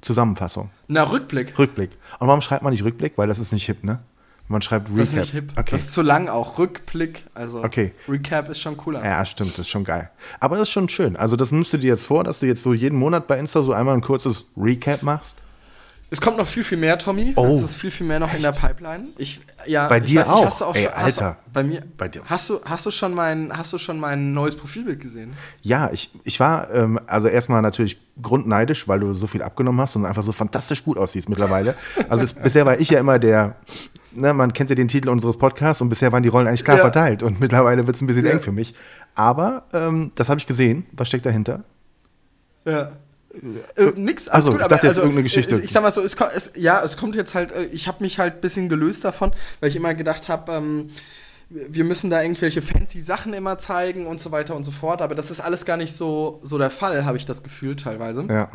[0.00, 0.70] Zusammenfassung.
[0.88, 1.58] Na, Rückblick.
[1.58, 1.90] Rückblick.
[2.18, 3.16] Und warum schreibt man nicht Rückblick?
[3.16, 4.00] Weil das ist nicht hip, ne?
[4.48, 4.98] Man schreibt Recap.
[4.98, 5.52] Das ist nicht hip.
[5.56, 5.70] Okay.
[5.70, 6.58] Das ist zu lang auch.
[6.58, 7.24] Rückblick.
[7.34, 7.92] Also Okay.
[8.08, 9.04] Recap ist schon cooler.
[9.04, 10.10] Ja, stimmt, das ist schon geil.
[10.40, 11.16] Aber das ist schon schön.
[11.16, 13.62] Also, das nimmst du dir jetzt vor, dass du jetzt so jeden Monat bei Insta
[13.62, 15.38] so einmal ein kurzes Recap machst.
[16.12, 17.32] Es kommt noch viel, viel mehr, Tommy.
[17.36, 17.46] Oh.
[17.46, 19.08] Es ist viel, viel mehr noch in der Pipeline.
[19.16, 20.44] Ich, ja, Bei dir nicht, auch?
[20.44, 21.36] Hast du auch Ey, schon, Alter.
[21.46, 21.82] Du, bei mir.
[21.96, 22.22] Bei dir.
[22.26, 25.34] Hast du, hast du schon mein, hast du schon mein neues Profilbild gesehen?
[25.62, 29.94] Ja, ich, ich war ähm, also erstmal natürlich grundneidisch, weil du so viel abgenommen hast
[29.94, 31.76] und einfach so fantastisch gut aussiehst mittlerweile.
[32.08, 33.54] Also es, bisher war ich ja immer der,
[34.10, 36.78] ne, man kennt ja den Titel unseres Podcasts und bisher waren die Rollen eigentlich klar
[36.78, 36.82] Ja.
[36.82, 38.32] verteilt und mittlerweile wird es ein bisschen Ja.
[38.32, 38.74] eng für mich.
[39.14, 40.86] Aber ähm, das habe ich gesehen.
[40.92, 41.62] Was steckt dahinter?
[42.64, 42.92] Ja.
[43.32, 45.56] Äh, nix, alles Also, gut, ich aber dachte jetzt irgendeine Geschichte.
[45.56, 48.02] äh, Ich sag mal so, es, es, ja, es kommt jetzt halt, äh, ich habe
[48.02, 50.88] mich halt ein bisschen gelöst davon, weil ich immer gedacht habe, ähm,
[51.48, 55.14] wir müssen da irgendwelche fancy Sachen immer zeigen und so weiter und so fort, aber
[55.14, 58.24] das ist alles gar nicht so, so der Fall, habe ich das Gefühl teilweise.
[58.28, 58.50] Ja.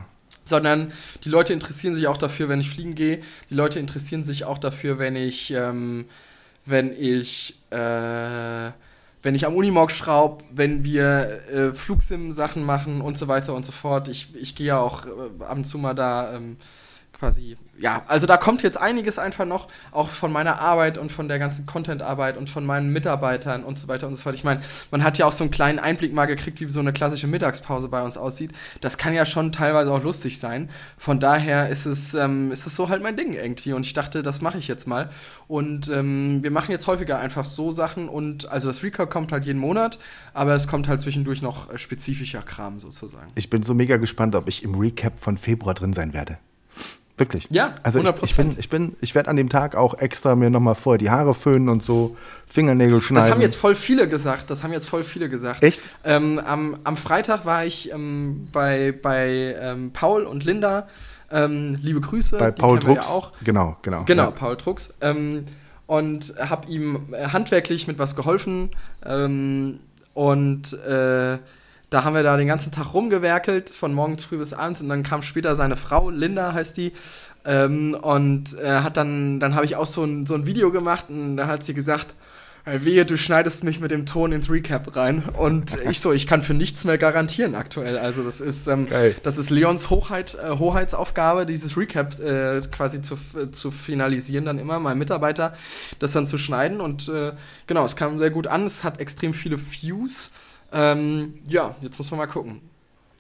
[0.46, 0.92] Sondern
[1.24, 3.20] die Leute interessieren sich auch dafür, wenn ich fliegen gehe.
[3.50, 6.06] Die Leute interessieren sich auch dafür, wenn ich, ähm,
[6.66, 8.72] wenn ich, äh,
[9.26, 13.72] wenn ich am Unimog schraub, wenn wir äh, Flugsim-Sachen machen und so weiter und so
[13.72, 14.08] fort.
[14.08, 16.58] Ich, ich gehe ja auch äh, ab und zu mal da ähm,
[17.18, 21.28] quasi, ja, also da kommt jetzt einiges einfach noch, auch von meiner Arbeit und von
[21.28, 24.36] der ganzen Content-Arbeit und von meinen Mitarbeitern und so weiter und so fort.
[24.36, 26.94] Ich meine, man hat ja auch so einen kleinen Einblick mal gekriegt, wie so eine
[26.94, 28.52] klassische Mittagspause bei uns aussieht.
[28.82, 30.70] Das kann ja schon teilweise auch lustig sein.
[30.98, 33.74] Von daher ist es, ähm, ist es so halt mein Ding irgendwie.
[33.74, 35.10] Und ich dachte, das mache ich jetzt mal.
[35.48, 39.46] Und ähm, wir machen jetzt häufiger einfach so Sachen und also das Recap kommt halt
[39.46, 40.00] jeden Monat,
[40.34, 43.28] aber es kommt halt zwischendurch noch spezifischer Kram sozusagen.
[43.36, 46.38] Ich bin so mega gespannt, ob ich im Recap von Februar drin sein werde.
[47.18, 47.48] Wirklich.
[47.50, 50.50] Ja, also ich, ich bin, ich bin, ich werde an dem Tag auch extra mir
[50.50, 53.28] nochmal vorher die Haare föhnen und so Fingernägel schneiden.
[53.28, 54.50] Das haben jetzt voll viele gesagt.
[54.50, 55.64] Das haben jetzt voll viele gesagt.
[55.64, 55.82] Echt?
[56.04, 60.88] Ähm, am, am Freitag war ich ähm, bei, bei ähm, Paul und Linda.
[61.32, 62.38] Ähm, liebe Grüße.
[62.38, 63.08] bei Paul Drucks.
[63.08, 63.32] Ja auch.
[63.44, 64.04] Genau, genau.
[64.06, 64.32] Genau, Ja.
[64.32, 64.94] Paul Drucks.
[65.00, 65.46] Ähm,
[65.88, 68.72] und habe ihm äh, handwerklich mit was geholfen.
[69.06, 69.80] Ähm,
[70.14, 71.38] und äh,
[71.96, 74.82] da haben wir da den ganzen Tag rumgewerkelt, von morgens früh bis abends.
[74.82, 76.92] Und dann kam später seine Frau, Linda heißt die.
[77.46, 81.06] Ähm, und äh, hat dann, dann habe ich auch so ein, so ein Video gemacht
[81.08, 82.14] und da hat sie gesagt,
[82.66, 85.24] wehe, du schneidest mich mit dem Ton ins Recap rein.
[85.38, 87.98] Und ich so, ich kann für nichts mehr garantieren aktuell.
[87.98, 88.88] Also das ist, ähm,
[89.24, 93.18] das ist Leons Hochheit, äh, Hoheitsaufgabe, dieses Recap äh, quasi zu,
[93.54, 95.54] zu finalisieren, dann immer, mein Mitarbeiter,
[96.00, 96.82] das dann zu schneiden.
[96.82, 97.32] Und äh,
[97.68, 100.32] genau, es kam sehr gut an, es hat extrem viele Views.
[100.76, 102.62] Ähm, ja, jetzt muss man mal gucken.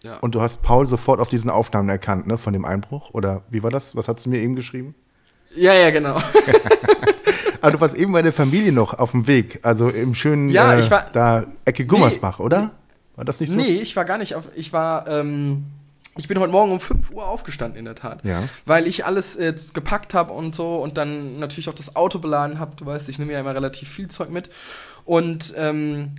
[0.04, 0.18] Ja.
[0.18, 3.10] Und du hast Paul sofort auf diesen Aufnahmen erkannt, ne, von dem Einbruch?
[3.14, 3.96] Oder wie war das?
[3.96, 4.94] Was hat sie mir eben geschrieben?
[5.56, 6.22] Ja, ja, genau.
[7.62, 10.74] Aber du warst eben bei der Familie noch auf dem Weg, also im schönen, Ja,
[10.76, 12.72] äh, ich war- da Ecke Gummersbach, oder?
[13.16, 13.58] War das nicht so?
[13.58, 14.50] Nee, ich war gar nicht auf.
[14.56, 15.08] Ich war.
[15.08, 15.66] Ähm,
[16.18, 18.24] ich bin heute Morgen um 5 Uhr aufgestanden, in der Tat.
[18.24, 18.44] Ja.
[18.66, 22.60] Weil ich alles äh, gepackt habe und so und dann natürlich auch das Auto beladen
[22.60, 22.74] habe.
[22.78, 24.50] Du weißt, ich nehme ja immer relativ viel Zeug mit.
[25.04, 26.12] Und, ähm,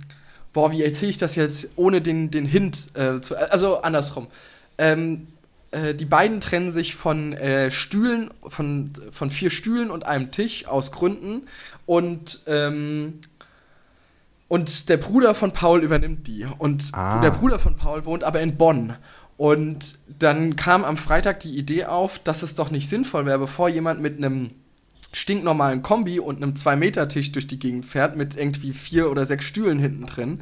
[0.53, 3.35] boah, wie erzähle ich das jetzt, ohne den, den Hint äh, zu.
[3.51, 4.27] Also andersrum.
[4.77, 5.27] Ähm,
[5.71, 10.65] äh, die beiden trennen sich von äh, Stühlen, von, von vier Stühlen und einem Tisch
[10.67, 11.43] aus Gründen.
[11.85, 13.19] Und ähm,
[14.49, 16.45] und der Bruder von Paul übernimmt die.
[16.57, 17.21] Und Ah.
[17.21, 18.95] der Bruder von Paul wohnt aber in Bonn.
[19.35, 23.69] Und dann kam am Freitag die Idee auf, dass es doch nicht sinnvoll wäre, bevor
[23.69, 24.51] jemand mit einem
[25.17, 29.79] stinknormalen Kombi und einem 2-Meter-Tisch durch die Gegend fährt, mit irgendwie vier oder sechs Stühlen
[29.79, 30.41] hinten drin,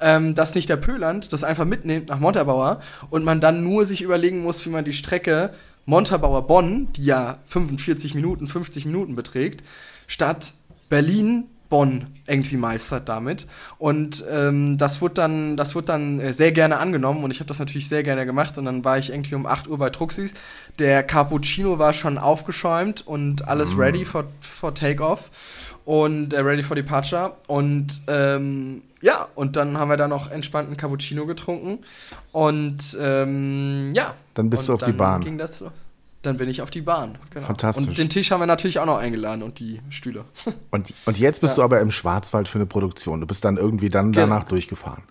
[0.00, 2.80] ähm, dass nicht der Pöland das einfach mitnimmt nach Montabaur
[3.10, 5.52] und man dann nur sich überlegen muss, wie man die Strecke
[5.86, 9.64] Montabaur-Bonn, die ja 45 Minuten, 50 Minuten beträgt,
[10.06, 10.52] statt
[10.88, 13.46] Berlin Bonn irgendwie meistert damit.
[13.78, 17.48] Und ähm, das wurde dann, das wurde dann äh, sehr gerne angenommen und ich habe
[17.48, 18.58] das natürlich sehr gerne gemacht.
[18.58, 20.34] Und dann war ich irgendwie um 8 Uhr bei Truxis.
[20.78, 25.30] Der Cappuccino war schon aufgeschäumt und alles ready for, for Takeoff
[25.86, 27.36] und äh, ready for Departure.
[27.46, 31.78] Und ähm, ja, und dann haben wir da noch entspannten Cappuccino getrunken.
[32.32, 34.14] Und ähm, ja.
[34.34, 35.20] Dann bist und du auf die Bahn.
[35.22, 35.70] Ging das so.
[36.22, 37.16] Dann bin ich auf die Bahn.
[37.30, 37.46] Genau.
[37.46, 37.86] Fantastisch.
[37.86, 40.24] Und den Tisch haben wir natürlich auch noch eingeladen und die Stühle.
[40.70, 41.56] Und, und jetzt bist Ja.
[41.56, 43.20] du aber im Schwarzwald für eine Produktion.
[43.20, 44.26] Du bist dann irgendwie dann Genau.
[44.26, 45.02] danach durchgefahren.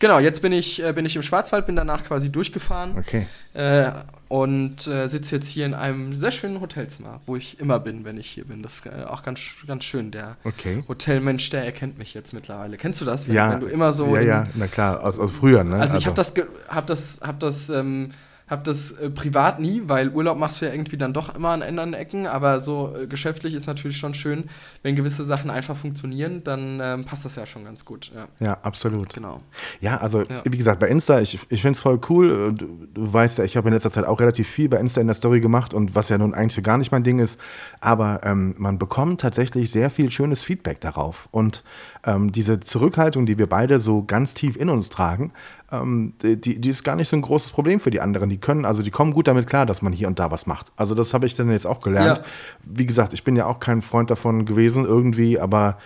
[0.00, 3.26] Genau, jetzt bin ich, äh, bin ich im Schwarzwald, bin danach quasi durchgefahren Okay.
[3.54, 3.90] äh,
[4.28, 8.16] und äh, sitze jetzt hier in einem sehr schönen Hotelzimmer, wo ich immer bin, wenn
[8.18, 8.62] ich hier bin.
[8.62, 10.10] Das ist äh, auch ganz, ganz schön.
[10.10, 10.82] Der Okay.
[10.88, 12.78] Hotelmensch, der erkennt mich jetzt mittlerweile.
[12.78, 13.28] Kennst du das?
[13.28, 14.14] Wenn, ja, wenn du immer so.
[14.16, 15.76] Ja, in, ja, na klar, aus, aus früher, ne?
[15.76, 18.10] Also ich habe das, ge- hab das, hab das, ähm,
[18.50, 21.62] hab das äh, privat nie, weil Urlaub machst du ja irgendwie dann doch immer an
[21.62, 24.44] anderen Ecken, aber so äh, geschäftlich ist natürlich schon schön,
[24.82, 28.10] wenn gewisse Sachen einfach funktionieren, dann ähm, passt das ja schon ganz gut.
[28.14, 29.14] Ja, Ja, absolut.
[29.14, 29.40] genau.
[29.80, 30.42] Ja, also Ja.
[30.44, 32.52] wie gesagt, bei Insta, ich, ich finde es voll cool.
[32.52, 35.06] Du, du weißt ja, ich habe in letzter Zeit auch relativ viel bei Insta in
[35.06, 37.40] der Story gemacht und was ja nun eigentlich gar nicht mein Ding ist.
[37.80, 41.28] Aber ähm, man bekommt tatsächlich sehr viel schönes Feedback darauf.
[41.30, 41.62] Und
[42.04, 45.32] ähm, diese Zurückhaltung, die wir beide so ganz tief in uns tragen,
[45.70, 48.30] ähm, die, die ist gar nicht so ein großes Problem für die anderen.
[48.30, 50.72] Die können, also die kommen gut damit klar, dass man hier und da was macht.
[50.76, 52.18] Also das habe ich dann jetzt auch gelernt.
[52.18, 52.24] Ja.
[52.64, 55.78] Wie gesagt, ich bin ja auch kein Freund davon gewesen irgendwie, aber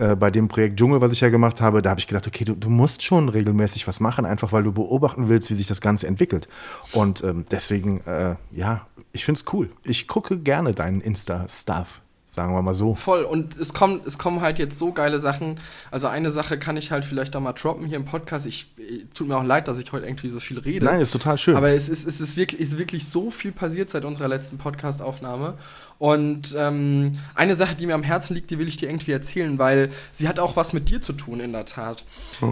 [0.00, 2.44] äh, bei dem Projekt Dschungel, was ich ja gemacht habe, da habe ich gedacht, okay,
[2.44, 5.80] du, du musst schon regelmäßig was machen, einfach weil du beobachten willst, wie sich das
[5.80, 6.48] Ganze entwickelt.
[6.92, 9.70] Und ähm, deswegen, äh, ja, ich finde es cool.
[9.84, 12.00] Ich gucke gerne deinen Insta-Stuff,
[12.40, 12.94] sagen wir mal so.
[12.94, 15.60] Voll, und es kommen, es kommen halt jetzt so geile Sachen.
[15.90, 18.46] Also eine Sache kann ich halt vielleicht auch mal droppen hier im Podcast.
[18.46, 18.68] Ich,
[19.12, 20.86] tut mir auch leid, dass ich heute irgendwie so viel rede.
[20.86, 21.54] Nein, ist total schön.
[21.56, 25.54] Aber es ist, es ist, wirklich, ist wirklich so viel passiert seit unserer letzten Podcast-Aufnahme.
[25.98, 29.58] Und ähm, eine Sache, die mir am Herzen liegt, die will ich dir irgendwie erzählen,
[29.58, 32.06] weil sie hat auch was mit dir zu tun, in der Tat.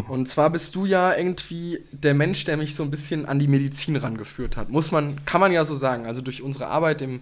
[0.09, 3.48] Und zwar bist du ja irgendwie der Mensch, der mich so ein bisschen an die
[3.48, 4.68] Medizin rangeführt hat.
[4.68, 6.05] Muss man, kann man ja so sagen.
[6.05, 7.20] Also durch unsere Arbeit im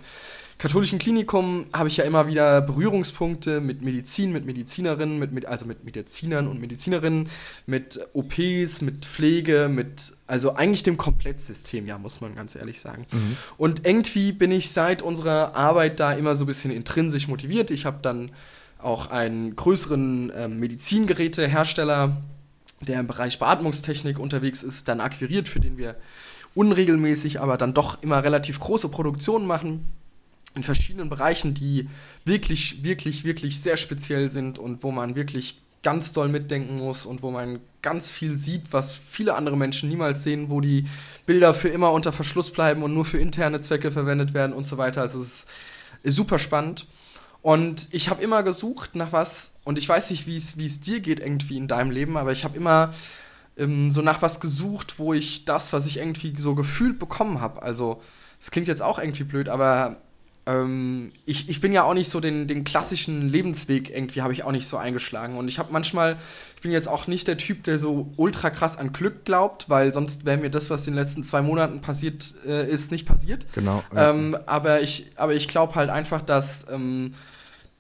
[0.59, 5.67] katholischen Klinikum habe ich ja immer wieder Berührungspunkte mit Medizin, mit Medizinerinnen, mit, mit, also
[5.67, 7.29] mit Medizinern und Medizinerinnen,
[7.67, 13.07] mit OPs, mit Pflege, mit, also eigentlich dem Komplettsystem, ja, muss man ganz ehrlich sagen.
[13.59, 17.71] Und irgendwie bin ich seit unserer Arbeit da immer so ein bisschen intrinsisch motiviert.
[17.71, 18.31] Ich habe dann
[18.79, 22.17] auch einen größeren ähm, Medizingerätehersteller,
[22.81, 25.97] der im Bereich Beatmungstechnik unterwegs ist, dann akquiriert, für den wir
[26.55, 29.87] unregelmäßig, aber dann doch immer relativ große Produktionen machen
[30.57, 31.89] in verschiedenen Bereichen, die
[32.25, 37.23] wirklich, wirklich, wirklich sehr speziell sind und wo man wirklich ganz doll mitdenken muss und
[37.23, 40.87] wo man ganz viel sieht, was viele andere Menschen niemals sehen, wo die
[41.27, 44.79] Bilder für immer unter Verschluss bleiben und nur für interne Zwecke verwendet werden und so
[44.79, 45.03] weiter.
[45.03, 45.47] Also es
[46.03, 46.89] ist super spannend.
[47.43, 51.21] Und ich habe immer gesucht nach was, und ich weiß nicht, wie es dir geht
[51.21, 52.93] irgendwie in deinem Leben, aber ich habe immer
[53.57, 57.63] ähm, so nach was gesucht, wo ich das, was ich irgendwie so gefühlt bekommen habe.
[57.63, 58.03] Also,
[58.41, 59.99] es klingt jetzt auch irgendwie blöd, aber
[60.47, 64.45] ähm, ich, ich bin ja auch nicht so den, den klassischen Lebensweg irgendwie, habe ich
[64.45, 65.37] auch nicht so eingeschlagen.
[65.37, 66.17] Und ich habe manchmal,
[66.55, 69.93] ich bin jetzt auch nicht der Typ, der so ultra krass an Glück glaubt, weil
[69.93, 73.47] sonst wäre mir das, was in den letzten zwei Monaten passiert äh, ist, nicht passiert.
[73.55, 73.83] Genau.
[73.93, 74.11] ja.
[74.11, 77.13] Ähm, aber ich, aber ich glaube halt einfach, dass, ähm,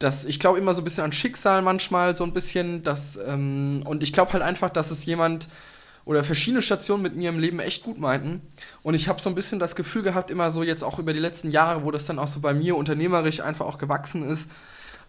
[0.00, 3.82] dass ich glaube immer so ein bisschen an Schicksal manchmal, so ein bisschen, dass, ähm,
[3.84, 5.46] und ich glaube halt einfach, dass es jemand
[6.06, 8.40] oder verschiedene Stationen mit mir im Leben echt gut meinten.
[8.82, 11.18] Und ich habe so ein bisschen das Gefühl gehabt, immer so jetzt auch über die
[11.18, 14.48] letzten Jahre, wo das dann auch so bei mir unternehmerisch einfach auch gewachsen ist,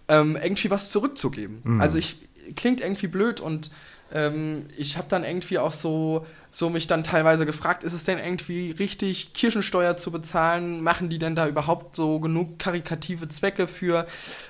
[0.09, 1.61] ähm, irgendwie was zurückzugeben.
[1.79, 2.17] Also ich
[2.55, 3.71] klingt irgendwie blöd und
[4.11, 8.17] ähm, ich habe dann irgendwie auch so, so mich dann teilweise gefragt, ist es denn
[8.17, 10.81] irgendwie richtig, Kirchensteuer zu bezahlen?
[10.81, 14.07] Machen die denn da überhaupt so genug karikative Zwecke für?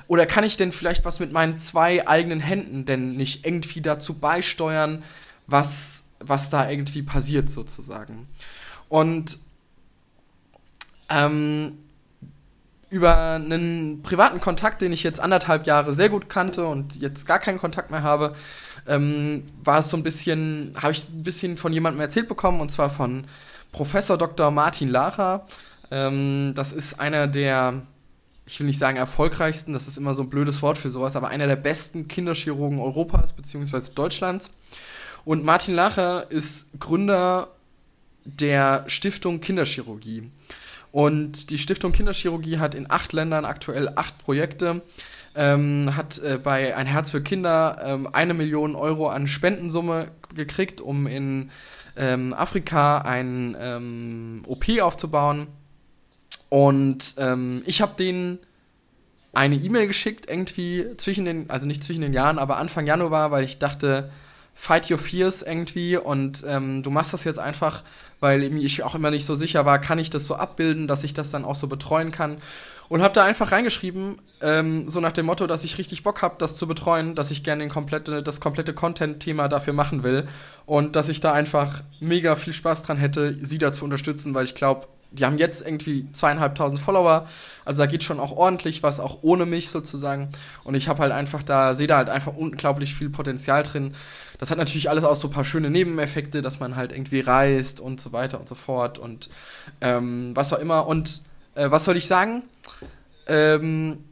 [0.07, 4.13] Oder kann ich denn vielleicht was mit meinen zwei eigenen Händen denn nicht irgendwie dazu
[4.13, 5.03] beisteuern,
[5.47, 8.27] was, was da irgendwie passiert sozusagen?
[8.89, 9.39] Und
[11.09, 11.77] ähm,
[12.89, 17.39] über einen privaten Kontakt, den ich jetzt anderthalb Jahre sehr gut kannte und jetzt gar
[17.39, 18.33] keinen Kontakt mehr habe,
[18.87, 22.71] ähm, war es so ein bisschen, habe ich ein bisschen von jemandem erzählt bekommen, und
[22.71, 23.25] zwar von
[23.73, 24.51] Professor Dr.
[24.51, 25.45] Martin Lara.
[25.91, 27.81] Ähm, das ist einer der,
[28.45, 31.27] ich will nicht sagen erfolgreichsten, das ist immer so ein blödes Wort für sowas, aber
[31.27, 33.91] einer der besten Kinderchirurgen Europas bzw.
[33.93, 34.51] Deutschlands.
[35.27, 37.49] Und Martin Lacher ist Gründer
[38.23, 40.31] der Stiftung Kinderchirurgie.
[40.93, 44.81] Und die Stiftung Kinderchirurgie hat in acht Ländern aktuell acht Projekte,
[45.35, 50.79] ähm, hat äh, bei Ein Herz für Kinder ähm, eine Million Euro an Spendensumme gekriegt,
[50.79, 51.51] um in
[51.97, 55.47] ähm, Afrika ein ähm, OP aufzubauen.
[56.47, 58.39] Und ähm, ich habe denen
[59.33, 63.43] eine E-Mail geschickt, irgendwie zwischen den, also nicht zwischen den Jahren, aber Anfang Januar, weil
[63.43, 64.09] ich dachte,
[64.59, 67.83] fight your fears irgendwie und ähm, du machst das jetzt einfach,
[68.19, 71.13] weil ich auch immer nicht so sicher war, kann ich das so abbilden, dass ich
[71.13, 72.37] das dann auch so betreuen kann.
[72.89, 76.35] Und habe da einfach reingeschrieben, ähm, so nach dem Motto, dass ich richtig Bock habe,
[76.39, 80.25] das zu betreuen, dass ich gerne komplette, das komplette Content-Thema dafür machen will
[80.65, 84.45] und dass ich da einfach mega viel Spaß dran hätte, sie da zu unterstützen, weil
[84.45, 87.27] ich glaube, die haben jetzt irgendwie zweieinhalbtausend Follower.
[87.65, 90.29] Also da geht schon auch ordentlich was, auch ohne mich sozusagen.
[90.63, 93.93] Und ich habe halt einfach da, sehe da halt einfach unglaublich viel Potenzial drin.
[94.39, 97.79] Das hat natürlich alles auch so ein paar schöne Nebeneffekte, dass man halt irgendwie reist
[97.79, 99.29] und so weiter und so fort und
[99.81, 100.87] ähm, was auch immer.
[100.87, 101.21] Und
[101.55, 102.43] äh, was soll ich sagen?
[103.27, 104.03] Ähm,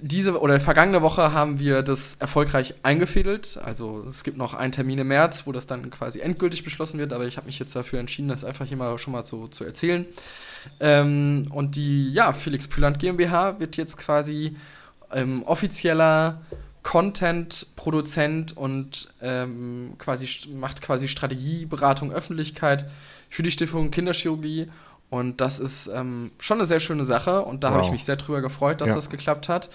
[0.00, 3.58] diese oder vergangene Woche haben wir das erfolgreich eingefädelt.
[3.64, 7.12] Also es gibt noch einen Termin im März, wo das dann quasi endgültig beschlossen wird,
[7.12, 9.64] aber ich habe mich jetzt dafür entschieden, das einfach hier mal schon mal zu, zu
[9.64, 10.06] erzählen.
[10.80, 14.56] Ähm, und die, ja, Felix Püland GmbH wird jetzt quasi
[15.12, 16.42] ähm, offizieller
[16.82, 22.86] Content-Produzent und ähm, quasi macht quasi Strategieberatung Öffentlichkeit
[23.30, 24.68] für die Stiftung Kinderchirurgie
[25.14, 27.76] und das ist ähm, schon eine sehr schöne Sache und da wow.
[27.76, 28.96] habe ich mich sehr drüber gefreut, dass ja.
[28.96, 29.70] das geklappt hat.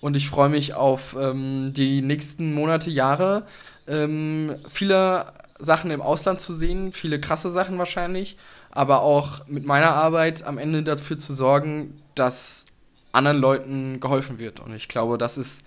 [0.00, 3.44] Und ich freue mich auf ähm, die nächsten Monate, Jahre,
[3.86, 5.26] ähm, viele
[5.58, 8.38] Sachen im Ausland zu sehen, viele krasse Sachen wahrscheinlich,
[8.70, 12.64] aber auch mit meiner Arbeit am Ende dafür zu sorgen, dass
[13.12, 14.60] anderen Leuten geholfen wird.
[14.60, 15.60] Und ich glaube, das ist,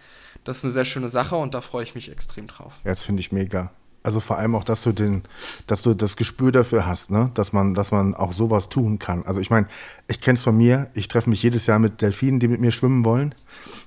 [0.45, 2.79] das ist eine sehr schöne Sache und da freue ich mich extrem drauf.
[2.85, 3.71] Ja, das finde ich mega.
[4.03, 5.23] Also vor allem auch, dass du den,
[5.67, 7.29] dass du das Gespür dafür hast, ne?
[7.35, 9.23] dass man, dass man auch sowas tun kann.
[9.25, 9.67] Also ich meine,
[10.07, 12.71] ich kenne es von mir, ich treffe mich jedes Jahr mit Delfinen, die mit mir
[12.71, 13.35] schwimmen wollen,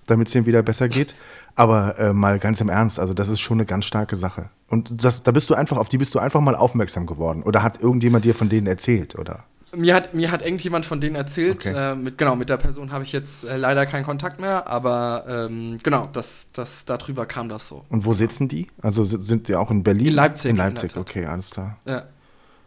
[0.06, 1.16] damit es ihnen wieder besser geht.
[1.56, 4.50] Aber äh, mal ganz im Ernst, also das ist schon eine ganz starke Sache.
[4.68, 7.42] Und das, da bist du einfach, auf die bist du einfach mal aufmerksam geworden.
[7.42, 9.44] Oder hat irgendjemand dir von denen erzählt, oder?
[9.76, 11.66] Mir hat, mir hat irgendjemand von denen erzählt.
[11.66, 11.92] Okay.
[11.92, 15.24] Äh, mit, genau, mit der Person habe ich jetzt äh, leider keinen Kontakt mehr, aber
[15.28, 17.84] ähm, genau, das, das, darüber kam das so.
[17.88, 18.68] Und wo sitzen die?
[18.82, 20.06] Also sind die auch in Berlin?
[20.06, 20.50] In Leipzig.
[20.50, 21.78] In Leipzig, in okay, alles klar.
[21.86, 22.04] Ja.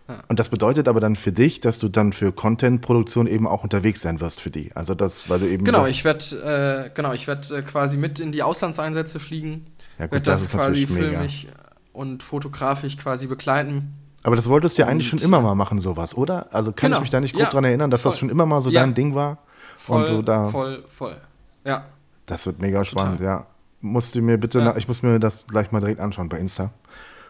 [0.08, 0.24] ja.
[0.28, 4.02] Und das bedeutet aber dann für dich, dass du dann für Content-Produktion eben auch unterwegs
[4.02, 4.76] sein wirst für die.
[4.76, 5.64] Also das, weil du eben.
[5.64, 9.66] Genau, ich werde äh, genau, ich werde äh, quasi mit in die Auslandseinsätze fliegen.
[10.00, 11.48] Ja, gut, das, das ist quasi filmisch
[11.94, 13.94] und fotografisch quasi begleiten.
[14.24, 16.48] Aber das wolltest du ja eigentlich schon immer mal machen, sowas, oder?
[16.54, 16.98] Also kann genau.
[16.98, 18.12] ich mich da nicht gut ja, dran erinnern, dass voll.
[18.12, 18.82] das schon immer mal so ja.
[18.82, 19.38] dein Ding war?
[19.78, 20.48] Voll, und du da.
[20.48, 21.18] Voll, voll.
[21.64, 21.86] Ja.
[22.26, 23.40] Das wird mega spannend, Total.
[23.40, 23.48] ja.
[23.80, 24.76] Musst du mir bitte, ja.
[24.76, 26.72] ich muss mir das gleich mal direkt anschauen bei Insta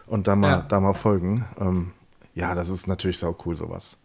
[0.06, 1.44] und da mal, da mal folgen.
[1.60, 1.92] Ähm,
[2.34, 3.96] ja, das ist natürlich sau cool, sowas.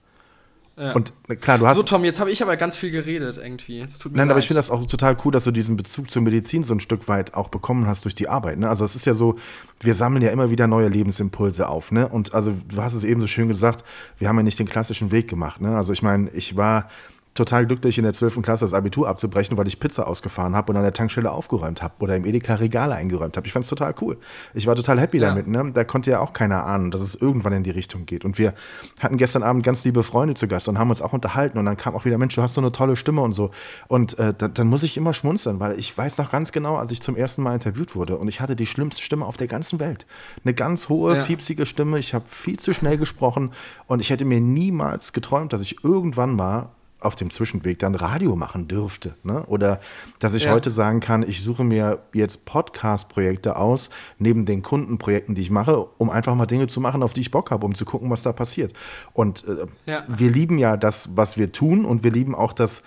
[0.76, 0.94] Ja.
[0.94, 1.78] Und klar, du hast.
[1.78, 3.78] So, Tom, jetzt habe ich aber ganz viel geredet irgendwie.
[3.78, 4.34] Jetzt tut mir Nein, leid.
[4.34, 6.80] aber ich finde das auch total cool, dass du diesen Bezug zur Medizin so ein
[6.80, 8.58] Stück weit auch bekommen hast durch die Arbeit.
[8.58, 8.68] Ne?
[8.68, 9.36] Also es ist ja so,
[9.82, 11.92] wir sammeln ja immer wieder neue Lebensimpulse auf.
[11.92, 12.08] Ne?
[12.08, 13.84] Und also du hast es eben so schön gesagt,
[14.18, 15.62] wir haben ja nicht den klassischen Weg gemacht.
[15.62, 15.76] Ne?
[15.76, 16.90] Also ich meine, ich war
[17.34, 18.42] total glücklich, in der 12.
[18.42, 21.96] Klasse das Abitur abzubrechen, weil ich Pizza ausgefahren habe und an der Tankstelle aufgeräumt habe
[22.00, 23.48] oder im Edeka Regale eingeräumt habe.
[23.48, 24.18] Ich fand es total cool.
[24.54, 25.30] Ich war total happy ja.
[25.30, 25.48] damit.
[25.48, 25.72] Ne?
[25.74, 28.24] Da konnte ja auch keiner ahnen, dass es irgendwann in die Richtung geht.
[28.24, 28.54] Und wir
[29.00, 31.58] hatten gestern Abend ganz liebe Freunde zu Gast und haben uns auch unterhalten.
[31.58, 33.50] Und dann kam auch wieder, Mensch, du hast so eine tolle Stimme und so.
[33.88, 36.92] Und äh, dann, dann muss ich immer schmunzeln, weil ich weiß noch ganz genau, als
[36.92, 39.80] ich zum ersten Mal interviewt wurde und ich hatte die schlimmste Stimme auf der ganzen
[39.80, 40.06] Welt.
[40.44, 41.24] Eine ganz hohe, ja.
[41.24, 41.98] fiepsige Stimme.
[41.98, 43.52] Ich habe viel zu schnell gesprochen
[43.88, 46.70] und ich hätte mir niemals geträumt, dass ich irgendwann mal
[47.06, 49.16] auf dem Zwischenweg dann Radio machen dürfte.
[49.24, 49.46] Ne?
[49.46, 49.80] Oder
[50.20, 50.52] dass ich ja.
[50.52, 55.86] heute sagen kann, ich suche mir jetzt Podcast-Projekte aus, neben den Kundenprojekten, die ich mache,
[55.98, 58.24] um einfach mal Dinge zu machen, auf die ich Bock habe, um zu gucken, was
[58.24, 58.74] da passiert.
[59.14, 60.04] Und äh, ja.
[60.08, 62.84] wir lieben ja das, was wir tun und wir lieben auch das,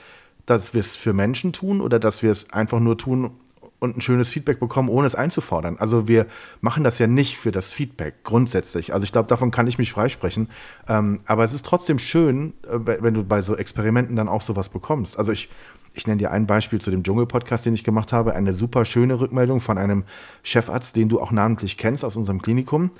[0.47, 3.33] dass wir es für Menschen tun oder dass wir es einfach nur tun,
[3.79, 5.77] und ein schönes Feedback bekommen, ohne es einzufordern.
[5.79, 6.27] Also wir
[6.61, 8.95] machen das ja nicht für das Feedback grundsätzlich.
[8.95, 10.49] Also ich glaube, davon kann ich mich freisprechen.
[10.89, 14.71] Ähm, aber es ist trotzdem schön, äh, wenn du bei so Experimenten dann auch sowas
[14.71, 15.19] bekommst.
[15.19, 15.51] Also ich,
[15.95, 18.35] ich nenne dir ein Beispiel zu dem Dschungel-Podcast, den ich gemacht habe.
[18.35, 20.05] Eine super schöne Rückmeldung von einem
[20.43, 22.91] Chefarzt, den du auch namentlich kennst aus unserem Klinikum.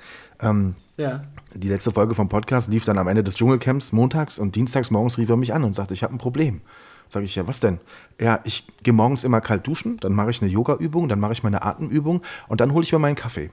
[0.41, 1.23] Ähm, ja.
[1.53, 5.17] Die letzte Folge vom Podcast lief dann am Ende des Dschungelcamps montags und dienstags morgens
[5.17, 6.61] rief er mich an und sagte, ich habe ein Problem.
[7.09, 7.79] Sage ich, ja, was denn?
[8.19, 11.43] Ja, ich gehe morgens immer kalt duschen, dann mache ich eine Yoga-Übung, dann mache ich
[11.43, 13.51] meine Atemübung und dann hole ich mir meinen Kaffee.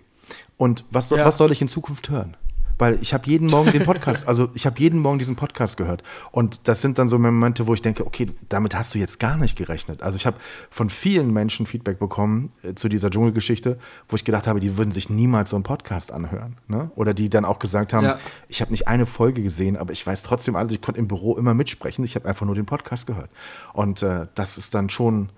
[0.56, 1.24] Und was, ja.
[1.24, 2.36] was soll ich in Zukunft hören?
[2.78, 6.02] Weil ich habe jeden Morgen den Podcast, also ich habe jeden Morgen diesen Podcast gehört.
[6.30, 9.36] Und das sind dann so Momente, wo ich denke, okay, damit hast du jetzt gar
[9.36, 10.02] nicht gerechnet.
[10.02, 10.36] Also ich habe
[10.70, 14.90] von vielen Menschen Feedback bekommen äh, zu dieser Dschungelgeschichte, wo ich gedacht habe, die würden
[14.90, 16.56] sich niemals so einen Podcast anhören.
[16.68, 16.90] Ne?
[16.96, 18.18] Oder die dann auch gesagt haben, ja.
[18.48, 21.36] ich habe nicht eine Folge gesehen, aber ich weiß trotzdem alles, ich konnte im Büro
[21.36, 23.30] immer mitsprechen, ich habe einfach nur den Podcast gehört.
[23.72, 25.30] Und äh, das ist dann schon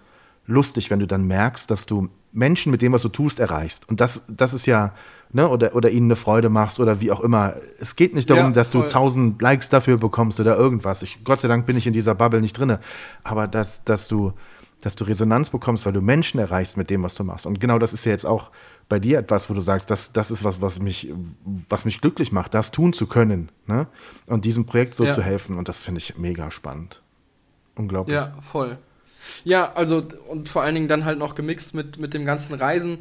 [0.46, 3.88] lustig, wenn du dann merkst, dass du Menschen mit dem, was du tust, erreichst.
[3.88, 4.92] Und das, das ist ja
[5.32, 7.54] ne, oder, oder ihnen eine Freude machst oder wie auch immer.
[7.80, 11.02] Es geht nicht darum, ja, dass du tausend Likes dafür bekommst oder irgendwas.
[11.02, 12.78] Ich, Gott sei Dank bin ich in dieser Bubble nicht drin.
[13.24, 14.32] Aber dass, dass, du,
[14.82, 17.46] dass du Resonanz bekommst, weil du Menschen erreichst mit dem, was du machst.
[17.46, 18.50] Und genau das ist ja jetzt auch
[18.88, 21.12] bei dir etwas, wo du sagst, das, das ist was, was mich,
[21.68, 23.50] was mich glücklich macht, das tun zu können.
[23.66, 23.86] Ne?
[24.28, 25.10] Und diesem Projekt so ja.
[25.10, 25.56] zu helfen.
[25.56, 27.02] Und das finde ich mega spannend.
[27.74, 28.14] Unglaublich.
[28.14, 28.78] Ja, voll.
[29.44, 32.98] Ja, also und vor allen Dingen dann halt noch gemixt mit, mit dem ganzen Reisen.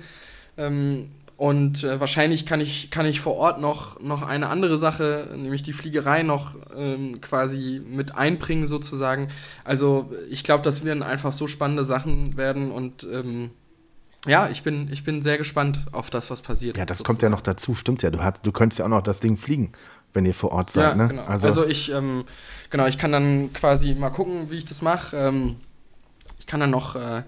[0.57, 5.29] Ähm, und äh, wahrscheinlich kann ich, kann ich vor Ort noch, noch eine andere Sache,
[5.35, 9.27] nämlich die Fliegerei, noch ähm, quasi mit einbringen, sozusagen.
[9.65, 13.49] Also ich glaube, das werden einfach so spannende Sachen werden und ähm,
[14.25, 16.77] ja, ich bin, ich bin sehr gespannt auf das, was passiert.
[16.77, 17.15] Ja, das sozusagen.
[17.15, 18.11] kommt ja noch dazu, stimmt ja.
[18.11, 19.73] Du, hast, du könntest ja auch noch das Ding fliegen,
[20.13, 20.91] wenn ihr vor Ort seid.
[20.91, 21.09] Ja, ne?
[21.09, 21.25] genau.
[21.25, 22.23] Also, also ich, ähm,
[22.69, 25.15] genau, ich kann dann quasi mal gucken, wie ich das mache.
[25.17, 25.57] Ähm,
[26.45, 27.23] ich kann dann noch äh,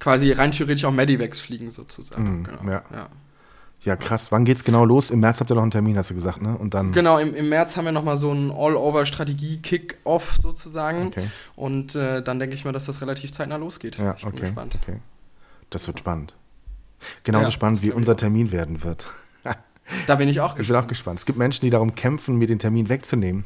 [0.00, 2.40] quasi rein theoretisch auch Medivacs fliegen, sozusagen.
[2.40, 2.62] Mm, genau.
[2.64, 2.82] ja.
[2.92, 3.08] ja.
[3.82, 4.32] Ja, krass.
[4.32, 5.12] Wann geht's genau los?
[5.12, 6.58] Im März habt ihr noch einen Termin, hast du gesagt, ne?
[6.58, 11.06] Und dann genau, im, im März haben wir nochmal so einen All-Over-Strategie-Kick-Off sozusagen.
[11.06, 11.24] Okay.
[11.54, 13.96] Und äh, dann denke ich mal, dass das relativ zeitnah losgeht.
[13.98, 14.76] Ja, ich bin okay, gespannt.
[14.82, 14.96] Okay.
[15.70, 16.34] Das wird spannend.
[17.22, 19.06] Genauso ja, spannend, wie unser Termin werden wird.
[20.06, 20.60] Da bin ich auch gespannt.
[20.60, 21.20] Ich bin auch gespannt.
[21.20, 23.44] Es gibt Menschen, die darum kämpfen, mir den Termin wegzunehmen.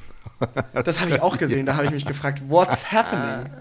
[0.72, 1.66] Das habe ich auch gesehen.
[1.66, 3.52] Da habe ich mich gefragt, what's happening?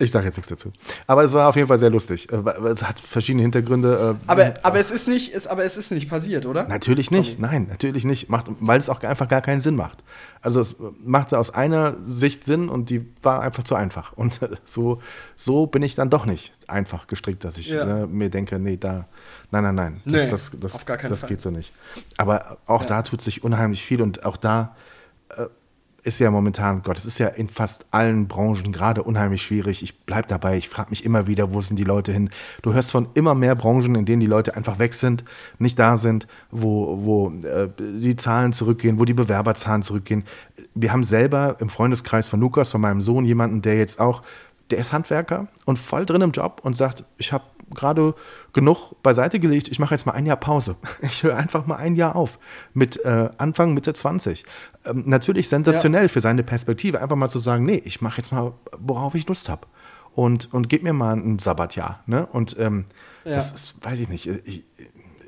[0.00, 0.72] Ich sage jetzt nichts dazu.
[1.06, 2.32] Aber es war auf jeden Fall sehr lustig.
[2.32, 2.38] Äh,
[2.72, 4.16] es hat verschiedene Hintergründe.
[4.18, 6.66] Äh, aber, aber, es ist nicht, ist, aber es ist nicht passiert, oder?
[6.66, 7.36] Natürlich nicht.
[7.36, 7.48] Tommy.
[7.48, 8.30] Nein, natürlich nicht.
[8.30, 10.02] Macht, weil es auch einfach gar keinen Sinn macht.
[10.40, 14.12] Also es machte aus einer Sicht Sinn und die war einfach zu einfach.
[14.20, 15.00] Und so,
[15.36, 17.84] so bin ich dann doch nicht einfach gestrickt, dass ich ja.
[17.84, 19.06] ne, mir denke, nee, da,
[19.50, 20.00] nein, nein, nein.
[20.04, 21.28] Das, nee, das, das, auf gar keinen das Fall.
[21.28, 21.72] geht so nicht.
[22.16, 22.86] Aber auch ja.
[22.86, 24.76] da tut sich unheimlich viel und auch da
[25.36, 25.46] äh,
[26.02, 29.82] ist ja momentan, Gott, es ist ja in fast allen Branchen gerade unheimlich schwierig.
[29.82, 32.30] Ich bleibe dabei, ich frage mich immer wieder, wo sind die Leute hin?
[32.62, 35.24] Du hörst von immer mehr Branchen, in denen die Leute einfach weg sind,
[35.58, 40.24] nicht da sind, wo, wo äh, die Zahlen zurückgehen, wo die Bewerberzahlen zurückgehen.
[40.74, 44.22] Wir haben selber im Freundeskreis von Lukas, von meinem Sohn, jemanden, der jetzt auch,
[44.70, 48.14] der ist Handwerker und voll drin im Job und sagt, ich habe gerade
[48.52, 49.68] genug beiseite gelegt.
[49.68, 50.76] Ich mache jetzt mal ein Jahr Pause.
[51.02, 52.38] Ich höre einfach mal ein Jahr auf.
[52.74, 54.44] Mit äh, Anfang, Mitte 20.
[54.84, 56.08] Ähm, natürlich sensationell ja.
[56.08, 59.48] für seine Perspektive, einfach mal zu sagen, nee, ich mache jetzt mal, worauf ich Lust
[59.48, 59.66] habe.
[60.14, 62.02] Und, und gib mir mal ein Sabbatjahr.
[62.06, 62.26] Ne?
[62.26, 62.86] Und ähm,
[63.24, 63.36] ja.
[63.36, 64.64] das ist, weiß ich nicht, ich,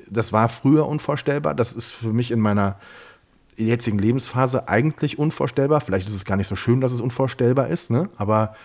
[0.09, 1.55] das war früher unvorstellbar.
[1.55, 2.77] Das ist für mich in meiner
[3.55, 5.81] jetzigen Lebensphase eigentlich unvorstellbar.
[5.81, 8.09] Vielleicht ist es gar nicht so schön, dass es unvorstellbar ist, ne?
[8.17, 8.55] aber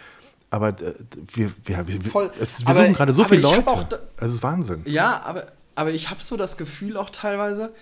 [0.51, 0.95] aber äh,
[1.33, 2.31] wir, wir, wir, Voll.
[2.41, 4.09] Es, wir aber, suchen gerade so viele Leute.
[4.17, 4.83] Es ist Wahnsinn.
[4.87, 7.75] Ja, aber, aber ich habe so das Gefühl auch teilweise,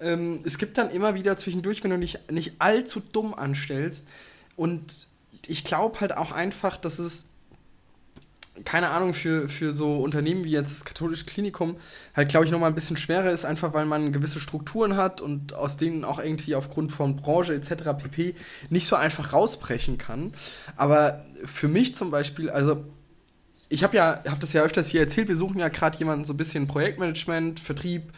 [0.00, 4.04] ähm, es gibt dann immer wieder zwischendurch, wenn du nicht, nicht allzu dumm anstellst.
[4.56, 5.06] Und
[5.46, 7.26] ich glaube halt auch einfach, dass es
[8.64, 11.76] keine Ahnung, für, für so Unternehmen wie jetzt das katholische Klinikum
[12.14, 15.54] halt, glaube ich, nochmal ein bisschen schwerer ist, einfach weil man gewisse Strukturen hat und
[15.54, 17.84] aus denen auch irgendwie aufgrund von Branche etc.
[17.98, 18.34] pp.
[18.68, 20.32] nicht so einfach rausbrechen kann.
[20.76, 22.84] Aber für mich zum Beispiel, also
[23.70, 26.34] ich habe ja, habe das ja öfters hier erzählt, wir suchen ja gerade jemanden so
[26.34, 28.12] ein bisschen Projektmanagement, Vertrieb,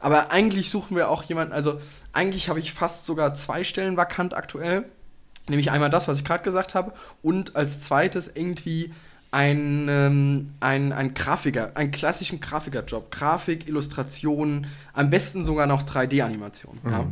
[0.00, 1.80] aber eigentlich suchen wir auch jemanden, also
[2.12, 4.84] eigentlich habe ich fast sogar zwei Stellen vakant aktuell.
[5.48, 8.92] Nämlich einmal das, was ich gerade gesagt habe, und als zweites irgendwie
[9.30, 13.10] ein, ähm, ein, ein Grafiker, einen klassischen Grafikerjob.
[13.10, 16.78] Grafik, Illustration, am besten sogar noch 3D-Animation.
[16.82, 16.90] Mhm.
[16.90, 17.06] Ja.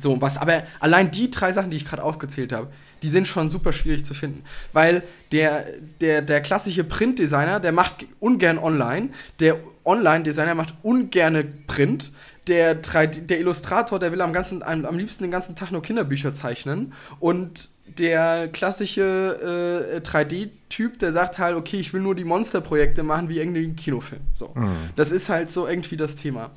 [0.00, 2.68] So, was aber allein die drei Sachen, die ich gerade aufgezählt habe,
[3.02, 4.44] die sind schon super schwierig zu finden.
[4.72, 5.02] Weil
[5.32, 5.66] der,
[6.00, 9.10] der, der klassische Printdesigner, der macht ungern online.
[9.40, 12.12] Der Online-Designer macht ungerne Print.
[12.48, 15.82] Der, 3D, der Illustrator, der will am, ganzen, am, am liebsten den ganzen Tag nur
[15.82, 16.92] Kinderbücher zeichnen.
[17.20, 17.68] Und
[17.98, 23.38] der klassische äh, 3D-Typ, der sagt halt, okay, ich will nur die Monsterprojekte machen wie
[23.38, 24.22] irgendwie Kinofilm.
[24.32, 24.52] So.
[24.54, 24.74] Mhm.
[24.96, 26.50] Das ist halt so irgendwie das Thema.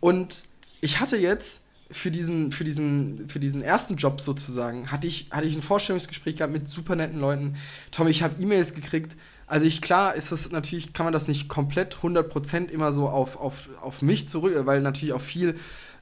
[0.00, 0.42] Und
[0.80, 1.60] ich hatte jetzt
[1.90, 6.36] für diesen, für diesen, für diesen ersten Job sozusagen, hatte ich, hatte ich ein Vorstellungsgespräch
[6.36, 7.56] gehabt mit super netten Leuten.
[7.90, 9.16] Tom, ich habe E-Mails gekriegt.
[9.46, 13.38] Also ich, klar ist das natürlich, kann man das nicht komplett 100% immer so auf,
[13.38, 15.54] auf, auf mich zurück, weil natürlich auch viel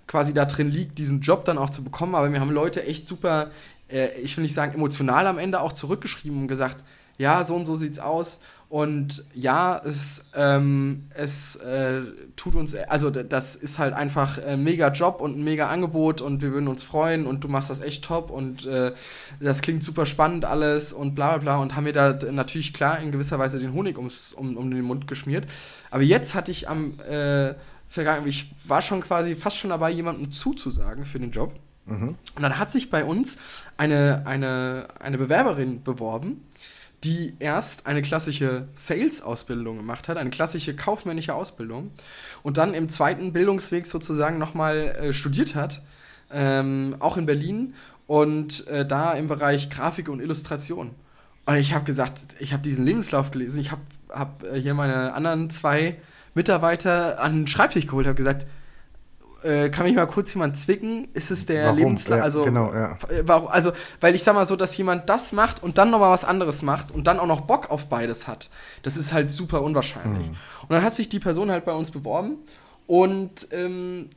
[0.08, 2.14] quasi da drin liegt, diesen Job dann auch zu bekommen.
[2.16, 3.50] Aber mir haben Leute echt super,
[3.88, 6.84] äh, ich will nicht sagen emotional am Ende auch zurückgeschrieben und gesagt,
[7.18, 8.40] ja, so und so sieht's aus.
[8.68, 12.00] Und ja, es, ähm, es äh,
[12.34, 16.42] tut uns, also das ist halt einfach ein mega Job und ein mega Angebot und
[16.42, 18.92] wir würden uns freuen und du machst das echt top und äh,
[19.38, 22.98] das klingt super spannend alles und bla bla bla und haben mir da natürlich klar
[22.98, 25.46] in gewisser Weise den Honig ums, um, um den Mund geschmiert.
[25.92, 27.54] Aber jetzt hatte ich am äh,
[27.86, 31.54] vergangen, ich war schon quasi fast schon dabei, jemandem zuzusagen für den Job.
[31.86, 32.16] Mhm.
[32.34, 33.36] Und dann hat sich bei uns
[33.76, 36.42] eine, eine, eine Bewerberin beworben
[37.04, 41.90] die erst eine klassische Sales-Ausbildung gemacht hat, eine klassische kaufmännische Ausbildung
[42.42, 45.82] und dann im zweiten Bildungsweg sozusagen nochmal äh, studiert hat,
[46.32, 47.74] ähm, auch in Berlin
[48.06, 50.90] und äh, da im Bereich Grafik und Illustration.
[51.44, 55.12] Und ich habe gesagt, ich habe diesen Lebenslauf gelesen, ich habe hab, äh, hier meine
[55.12, 55.98] anderen zwei
[56.34, 58.46] Mitarbeiter an den Schreibtisch geholt, habe gesagt,
[59.46, 61.08] äh, kann mich mal kurz jemand zwicken?
[61.14, 62.18] Ist es der Lebenslauf?
[62.18, 62.98] Ja, also, genau, ja.
[63.48, 66.62] also, weil ich sag mal so, dass jemand das macht und dann nochmal was anderes
[66.62, 68.50] macht und dann auch noch Bock auf beides hat,
[68.82, 70.26] das ist halt super unwahrscheinlich.
[70.26, 70.36] Mhm.
[70.62, 72.36] Und dann hat sich die Person halt bei uns beworben
[72.86, 74.10] und ähm,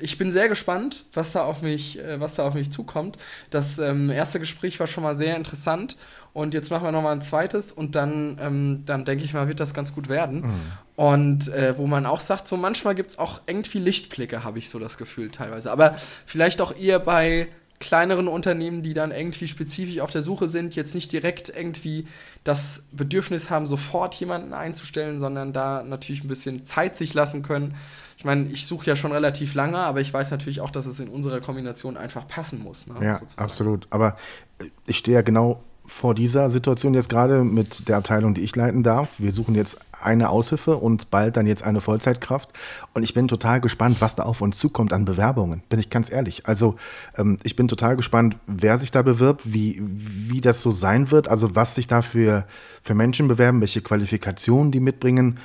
[0.00, 3.16] ich bin sehr gespannt, was da auf mich, äh, was da auf mich zukommt.
[3.50, 5.96] Das ähm, erste Gespräch war schon mal sehr interessant
[6.32, 9.48] und jetzt machen wir noch mal ein zweites und dann, ähm, dann denke ich mal,
[9.48, 10.42] wird das ganz gut werden.
[10.42, 10.52] Mhm.
[10.96, 14.70] Und äh, wo man auch sagt, so manchmal gibt es auch irgendwie Lichtblicke, habe ich
[14.70, 15.70] so das Gefühl teilweise.
[15.70, 15.94] Aber
[16.26, 17.48] vielleicht auch eher bei
[17.80, 22.06] kleineren Unternehmen, die dann irgendwie spezifisch auf der Suche sind, jetzt nicht direkt irgendwie
[22.44, 27.74] das Bedürfnis haben, sofort jemanden einzustellen, sondern da natürlich ein bisschen Zeit sich lassen können
[28.16, 31.00] ich meine, ich suche ja schon relativ lange, aber ich weiß natürlich auch, dass es
[31.00, 32.86] in unserer Kombination einfach passen muss.
[32.86, 33.44] Ne, ja, sozusagen.
[33.44, 33.86] absolut.
[33.90, 34.16] Aber
[34.86, 38.82] ich stehe ja genau vor dieser Situation jetzt gerade mit der Abteilung, die ich leiten
[38.82, 39.14] darf.
[39.18, 42.50] Wir suchen jetzt eine Aushilfe und bald dann jetzt eine Vollzeitkraft.
[42.94, 45.62] Und ich bin total gespannt, was da auf uns zukommt an Bewerbungen.
[45.68, 46.46] Bin ich ganz ehrlich.
[46.46, 46.76] Also
[47.16, 51.28] ähm, ich bin total gespannt, wer sich da bewirbt, wie, wie das so sein wird.
[51.28, 52.46] Also was sich da für,
[52.82, 55.38] für Menschen bewerben, welche Qualifikationen die mitbringen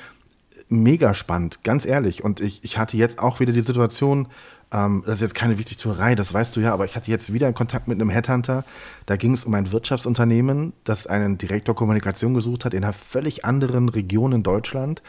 [0.70, 2.24] mega spannend, ganz ehrlich.
[2.24, 4.28] Und ich, ich hatte jetzt auch wieder die Situation,
[4.72, 7.48] ähm, das ist jetzt keine Wichtigtuerei, das weißt du ja, aber ich hatte jetzt wieder
[7.48, 8.64] einen Kontakt mit einem Headhunter.
[9.06, 13.46] Da ging es um ein Wirtschaftsunternehmen, das einen Direktor Kommunikation gesucht hat in einer völlig
[13.46, 15.02] anderen Region in Deutschland.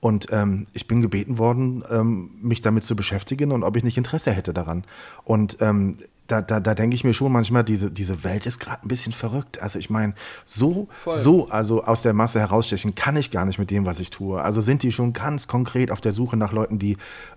[0.00, 3.96] Und ähm, ich bin gebeten worden, ähm, mich damit zu beschäftigen und ob ich nicht
[3.96, 4.84] Interesse hätte daran.
[5.24, 8.82] Und ähm, da, da, da denke ich mir schon manchmal, diese, diese Welt ist gerade
[8.82, 9.60] ein bisschen verrückt.
[9.60, 10.86] Also ich meine, so,
[11.16, 14.40] so, also aus der Masse herausstechen kann ich gar nicht mit dem, was ich tue.
[14.40, 16.96] Also sind die schon ganz konkret auf der Suche nach Leuten, die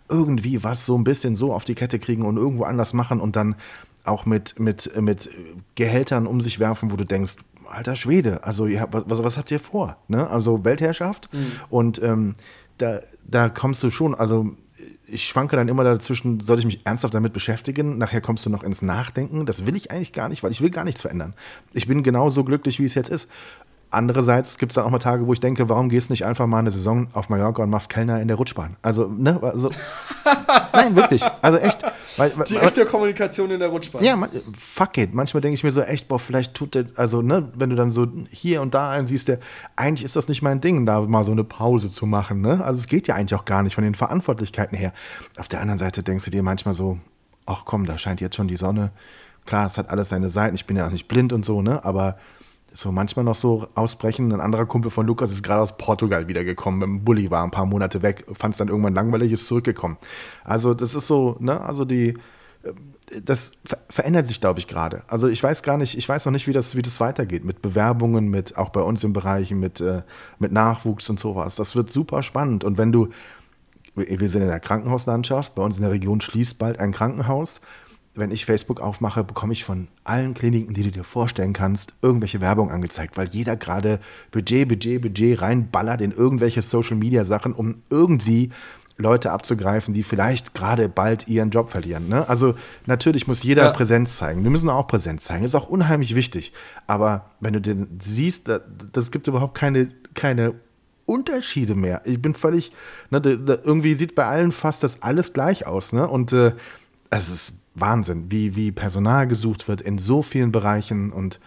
[0.10, 3.38] irgendwie was so ein bisschen so auf die Kette kriegen und irgendwo anders machen und
[3.38, 3.56] dann
[4.04, 5.30] auch mit, mit, mit
[5.76, 7.38] Gehältern um sich werfen, wo du denkst,
[7.72, 9.98] alter Schwede, also habt, was, was habt ihr vor?
[10.08, 10.30] Ne?
[10.30, 11.52] Also Weltherrschaft mhm.
[11.70, 12.36] und ähm,
[12.78, 14.56] da, da kommst du schon, also
[15.08, 17.98] ich schwanke dann immer dazwischen, soll ich mich ernsthaft damit beschäftigen?
[17.98, 19.46] Nachher kommst du noch ins Nachdenken.
[19.46, 21.34] Das will ich eigentlich gar nicht, weil ich will gar nichts verändern.
[21.74, 23.30] Ich bin genauso glücklich, wie es jetzt ist.
[23.94, 26.48] Andererseits gibt es dann auch mal Tage, wo ich denke, warum gehst du nicht einfach
[26.48, 28.78] mal eine Saison auf Mallorca und machst Kellner in der Rutschbahn?
[28.82, 29.70] Also, ne, also,
[30.74, 31.84] nein, wirklich, also echt.
[32.16, 34.02] Weil, Direkte Kommunikation in der Rutschbahn.
[34.02, 35.14] Ja, man, fuck it.
[35.14, 37.92] Manchmal denke ich mir so echt, boah, vielleicht tut der, also, ne, wenn du dann
[37.92, 39.40] so hier und da einen siehst, der,
[39.76, 42.64] eigentlich ist das nicht mein Ding, da mal so eine Pause zu machen, ne?
[42.64, 44.94] Also, es geht ja eigentlich auch gar nicht von den Verantwortlichkeiten her.
[45.38, 46.98] Auf der anderen Seite denkst du dir manchmal so,
[47.46, 48.92] ach komm, da scheint jetzt schon die Sonne.
[49.46, 51.84] Klar, es hat alles seine Seiten, ich bin ja auch nicht blind und so, ne,
[51.84, 52.16] aber
[52.74, 54.32] so manchmal noch so ausbrechen.
[54.32, 57.52] Ein anderer Kumpel von Lukas ist gerade aus Portugal wiedergekommen, mit dem Bulli war ein
[57.52, 59.98] paar Monate weg, fand es dann irgendwann langweilig, ist zurückgekommen.
[60.44, 62.10] Also das ist so, ne, also die,
[62.64, 62.74] äh,
[63.24, 63.54] das
[63.90, 65.04] verändert sich, glaube ich, gerade.
[65.08, 67.62] Also ich weiß gar nicht, ich weiß noch nicht, wie das, wie das weitergeht mit
[67.62, 70.04] Bewerbungen, mit auch bei uns im Bereich, mit, äh,
[70.40, 71.58] mit Nachwuchs und sowas.
[71.58, 72.64] Das wird super spannend.
[72.64, 73.10] Und wenn du,
[73.96, 77.60] wir sind in der Krankenhauslandschaft, bei uns in der Region schließt bald ein Krankenhaus
[78.14, 82.42] wenn ich Facebook aufmache, bekomme ich von allen Kliniken, die du dir vorstellen kannst, irgendwelche
[82.42, 84.00] Werbung angezeigt, weil jeder gerade
[84.32, 88.52] Budget, Budget, Budget reinballert in irgendwelche Social Media Sachen, um irgendwie
[88.98, 92.10] Leute abzugreifen, die vielleicht gerade bald ihren Job verlieren.
[92.10, 92.28] Ne?
[92.28, 92.56] Also
[92.86, 93.72] natürlich muss jeder ja.
[93.72, 94.44] Präsenz zeigen.
[94.44, 95.44] Wir müssen auch Präsenz zeigen.
[95.44, 96.54] Das ist auch unheimlich wichtig.
[96.88, 98.50] Aber wenn du den siehst,
[98.92, 100.54] das gibt überhaupt keine, keine
[101.06, 102.02] Unterschiede mehr.
[102.06, 102.72] Ich bin völlig,
[103.10, 105.94] ne, irgendwie sieht bei allen fast das alles gleich aus.
[105.94, 106.08] Ne?
[106.08, 106.54] Und äh,
[107.10, 111.40] es ist Wahnsinn, wie, wie Personal gesucht wird in so vielen Bereichen und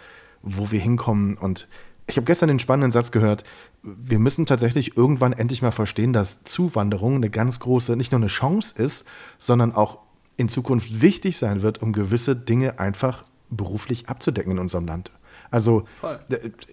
[0.43, 1.37] wo wir hinkommen.
[1.37, 1.69] Und
[2.07, 3.45] ich habe gestern den spannenden Satz gehört,
[3.83, 8.29] wir müssen tatsächlich irgendwann endlich mal verstehen, dass Zuwanderung eine ganz große, nicht nur eine
[8.29, 9.05] Chance ist,
[9.39, 9.99] sondern auch
[10.37, 15.11] in Zukunft wichtig sein wird, um gewisse Dinge einfach beruflich abzudecken in unserem Land.
[15.51, 15.85] Also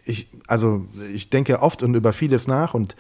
[0.06, 2.96] ich, also ich denke oft und über vieles nach und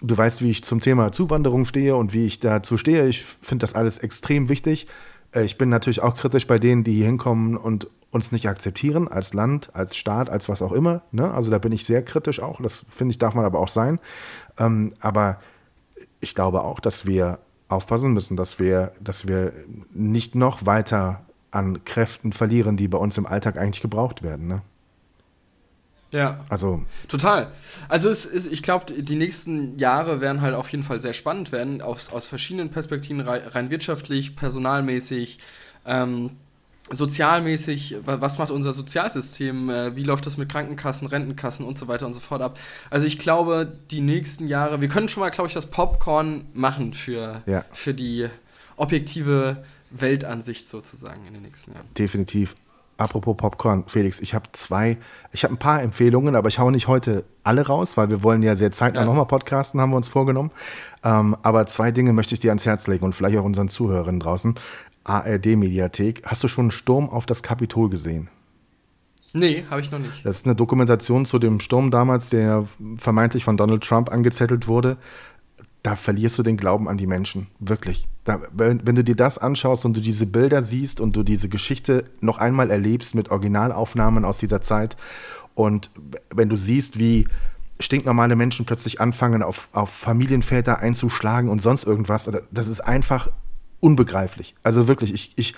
[0.00, 3.08] du weißt, wie ich zum Thema Zuwanderung stehe und wie ich dazu stehe.
[3.08, 4.86] Ich finde das alles extrem wichtig.
[5.32, 9.08] Äh, ich bin natürlich auch kritisch bei denen, die hier hinkommen und uns nicht akzeptieren
[9.08, 11.02] als Land, als Staat, als was auch immer.
[11.12, 11.30] Ne?
[11.30, 12.60] Also da bin ich sehr kritisch auch.
[12.62, 13.98] Das finde ich, darf man aber auch sein.
[14.58, 15.40] Ähm, aber
[16.20, 19.52] ich glaube auch, dass wir aufpassen müssen, dass wir, dass wir
[19.92, 21.20] nicht noch weiter
[21.50, 24.46] an Kräften verlieren, die bei uns im Alltag eigentlich gebraucht werden.
[24.48, 24.62] Ne?
[26.12, 26.44] Ja.
[26.48, 26.84] Also.
[27.08, 27.52] Total.
[27.88, 31.52] Also es ist, ich glaube, die nächsten Jahre werden halt auf jeden Fall sehr spannend
[31.52, 35.38] werden, aus, aus verschiedenen Perspektiven, rein wirtschaftlich, personalmäßig,
[35.84, 36.30] ähm,
[36.90, 42.06] sozialmäßig, was macht unser Sozialsystem, äh, wie läuft das mit Krankenkassen, Rentenkassen und so weiter
[42.06, 42.58] und so fort ab.
[42.88, 46.94] Also ich glaube, die nächsten Jahre, wir können schon mal, glaube ich, das Popcorn machen
[46.94, 47.64] für, ja.
[47.72, 48.28] für die
[48.76, 51.86] objektive Weltansicht sozusagen in den nächsten Jahren.
[51.96, 52.56] Definitiv.
[52.98, 54.98] Apropos Popcorn, Felix, ich habe zwei,
[55.30, 58.42] ich habe ein paar Empfehlungen, aber ich haue nicht heute alle raus, weil wir wollen
[58.42, 59.06] ja sehr zeitnah ja.
[59.06, 60.50] nochmal podcasten, haben wir uns vorgenommen.
[61.04, 64.18] Ähm, aber zwei Dinge möchte ich dir ans Herz legen und vielleicht auch unseren Zuhörern
[64.18, 64.56] draußen.
[65.04, 66.24] ARD-Mediathek.
[66.26, 68.28] Hast du schon einen Sturm auf das Kapitol gesehen?
[69.32, 70.26] Nee, habe ich noch nicht.
[70.26, 72.64] Das ist eine Dokumentation zu dem Sturm damals, der
[72.96, 74.96] vermeintlich von Donald Trump angezettelt wurde
[75.88, 77.46] da verlierst du den Glauben an die Menschen.
[77.60, 78.06] Wirklich.
[78.24, 81.48] Da, wenn, wenn, du dir das anschaust und du diese Bilder siehst und du diese
[81.48, 84.98] Geschichte noch einmal erlebst mit Originalaufnahmen aus dieser Zeit
[85.54, 85.88] und
[86.34, 87.26] wenn du siehst, wie
[87.80, 93.30] stinknormale Menschen plötzlich anfangen, auf, auf Familienväter einzuschlagen und sonst irgendwas, das ist einfach
[93.80, 94.56] unbegreiflich.
[94.62, 95.54] Also wirklich, ich, ich,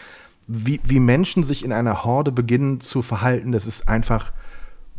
[0.46, 4.32] wie, wie Menschen sich in einer Horde beginnen zu verhalten, das ist einfach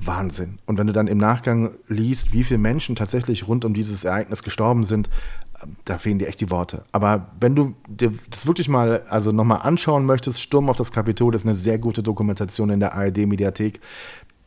[0.04, 0.60] Wahnsinn.
[0.66, 4.43] Und wenn du dann im Nachgang liest, wie viele Menschen tatsächlich rund um dieses Ereignis
[4.43, 5.10] gestorben sind,
[5.86, 6.86] da fehlen dir echt die Worte.
[6.91, 11.32] Aber wenn du dir das wirklich mal, also nochmal anschauen möchtest, Sturm auf das Kapitol,
[11.32, 13.80] das ist eine sehr gute Dokumentation in der ARD-Mediathek.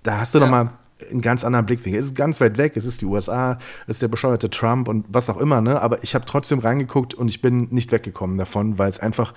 [0.02, 0.44] Da hast du ja.
[0.44, 0.70] nochmal
[1.10, 2.00] einen ganz anderen Blickwinkel.
[2.00, 5.04] Es ist ganz weit weg, es ist die USA, es ist der bescheuerte Trump und
[5.08, 5.80] was auch immer, ne?
[5.80, 9.34] Aber ich habe trotzdem reingeguckt und ich bin nicht weggekommen davon, weil es einfach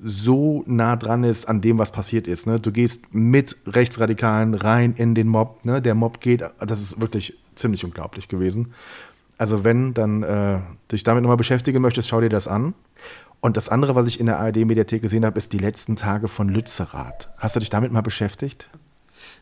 [0.00, 2.46] so nah dran ist an dem, was passiert ist.
[2.46, 2.60] Ne?
[2.60, 5.64] Du gehst mit Rechtsradikalen rein in den Mob.
[5.64, 5.82] Ne?
[5.82, 8.74] Der Mob geht, das ist wirklich ziemlich unglaublich gewesen.
[9.38, 12.74] Also wenn dann äh, dich damit nochmal beschäftigen möchtest, schau dir das an.
[13.40, 16.48] Und das andere, was ich in der ARD-Mediathek gesehen habe, ist die letzten Tage von
[16.48, 17.30] Lützerath.
[17.36, 18.68] Hast du dich damit mal beschäftigt?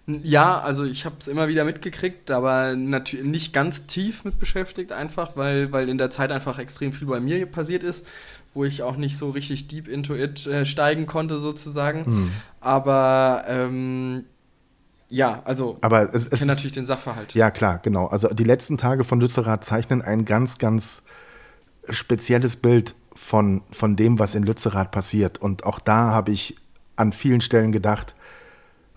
[0.07, 4.93] Ja, also ich habe es immer wieder mitgekriegt, aber natürlich nicht ganz tief mit beschäftigt,
[4.93, 8.07] einfach weil, weil in der Zeit einfach extrem viel bei mir passiert ist
[8.57, 12.07] wo ich auch nicht so richtig deep into it äh, steigen konnte, sozusagen.
[12.07, 12.31] Hm.
[12.61, 14.25] Aber ähm,
[15.09, 17.35] ja, also Aber es, ich kenne natürlich den Sachverhalt.
[17.35, 18.07] Ja, klar, genau.
[18.07, 21.03] Also die letzten Tage von Lützerath zeichnen ein ganz, ganz
[21.89, 25.39] spezielles Bild von, von dem, was in Lützerath passiert.
[25.39, 26.57] Und auch da habe ich
[26.97, 28.15] an vielen Stellen gedacht,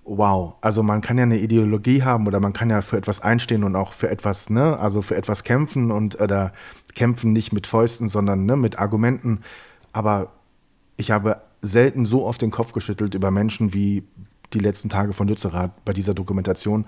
[0.10, 3.64] wow, also man kann ja eine Ideologie haben oder man kann ja für etwas einstehen
[3.64, 6.52] und auch für etwas, ne, also für etwas kämpfen und oder
[6.96, 9.42] kämpfen nicht mit Fäusten, sondern ne, mit Argumenten.
[9.94, 10.32] Aber
[10.98, 14.04] ich habe selten so oft den Kopf geschüttelt über Menschen wie
[14.54, 16.86] die letzten Tage von Lützerath bei dieser Dokumentation,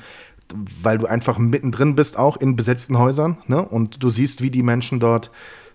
[0.81, 3.63] weil du einfach mittendrin bist, auch in besetzten Häusern, ne?
[3.63, 5.31] Und du siehst, wie die Menschen dort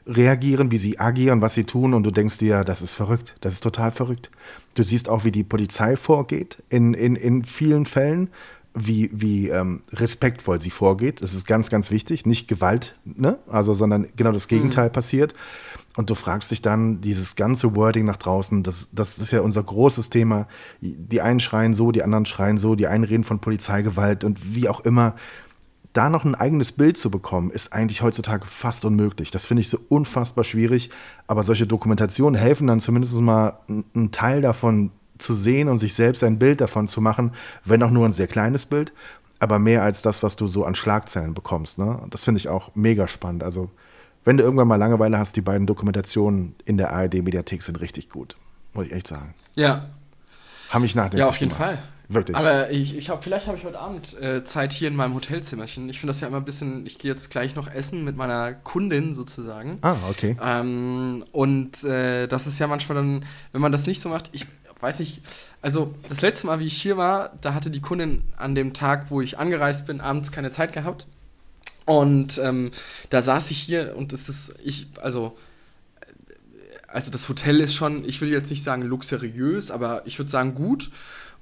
[0.07, 3.55] reagieren, wie sie agieren, was sie tun und du denkst dir, das ist verrückt, das
[3.55, 4.31] ist total verrückt.
[4.75, 8.31] Du siehst auch, wie die Polizei vorgeht in, in, in vielen Fällen,
[8.77, 11.23] wie, wie ähm, respektvoll sie vorgeht.
[11.23, 12.27] Das ist ganz, ganz wichtig.
[12.27, 13.39] Nicht Gewalt, ne?
[13.49, 14.93] Also, sondern genau das Gegenteil mhm.
[14.93, 15.35] passiert.
[15.97, 19.63] Und du fragst dich dann, dieses ganze Wording nach draußen, das, das ist ja unser
[19.63, 20.47] großes Thema.
[20.83, 24.69] Die einen schreien so, die anderen schreien so, die einen reden von Polizeigewalt und wie
[24.69, 25.17] auch immer
[25.97, 29.31] da noch ein eigenes Bild zu bekommen, ist eigentlich heutzutage fast unmöglich.
[29.31, 30.91] Das finde ich so unfassbar schwierig.
[31.27, 36.23] Aber solche Dokumentationen helfen dann zumindest mal einen Teil davon zu sehen und sich selbst
[36.25, 37.33] ein Bild davon zu machen,
[37.65, 38.93] wenn auch nur ein sehr kleines Bild,
[39.39, 41.79] aber mehr als das, was du so an Schlagzeilen bekommst.
[41.79, 42.01] Ne?
[42.11, 43.43] Das finde ich auch mega spannend.
[43.43, 43.71] Also,
[44.25, 48.37] wenn du irgendwann mal Langeweile hast, die beiden Dokumentationen in der ARD-Mediathek sind richtig gut.
[48.75, 49.35] Muss ich echt sagen.
[49.55, 49.89] Ja.
[50.71, 51.19] Haben mich nachdenken.
[51.19, 51.69] Ja, auf jeden gemacht.
[51.69, 51.83] Fall.
[52.09, 52.37] Wirklich.
[52.37, 55.89] Aber ich, ich hab, vielleicht habe ich heute Abend äh, Zeit hier in meinem Hotelzimmerchen.
[55.89, 58.53] Ich finde das ja immer ein bisschen, ich gehe jetzt gleich noch essen mit meiner
[58.53, 59.79] Kundin sozusagen.
[59.83, 60.37] Ah, okay.
[60.41, 64.47] Ähm, und äh, das ist ja manchmal dann, wenn man das nicht so macht, ich
[64.81, 65.23] weiß nicht,
[65.63, 69.11] also das letzte Mal, wie ich hier war, da hatte die Kundin an dem Tag,
[69.11, 71.07] wo ich angereist bin, abends keine Zeit gehabt.
[71.87, 72.71] Und ähm,
[73.11, 75.37] da saß ich hier und es ist, ich, also
[76.89, 80.55] also das Hotel ist schon, ich will jetzt nicht sagen luxuriös, aber ich würde sagen
[80.55, 80.91] gut.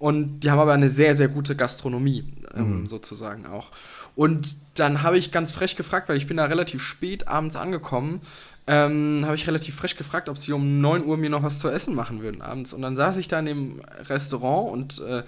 [0.04, 2.24] Und die haben aber eine sehr, sehr gute Gastronomie,
[2.54, 2.86] ähm, mhm.
[2.86, 3.70] sozusagen auch.
[4.14, 8.20] Und dann habe ich ganz frech gefragt, weil ich bin da relativ spät abends angekommen,
[8.66, 11.70] ähm, habe ich relativ frech gefragt, ob sie um 9 Uhr mir noch was zu
[11.70, 12.74] essen machen würden abends.
[12.74, 13.80] Und dann saß ich da in dem
[14.10, 15.22] Restaurant und äh,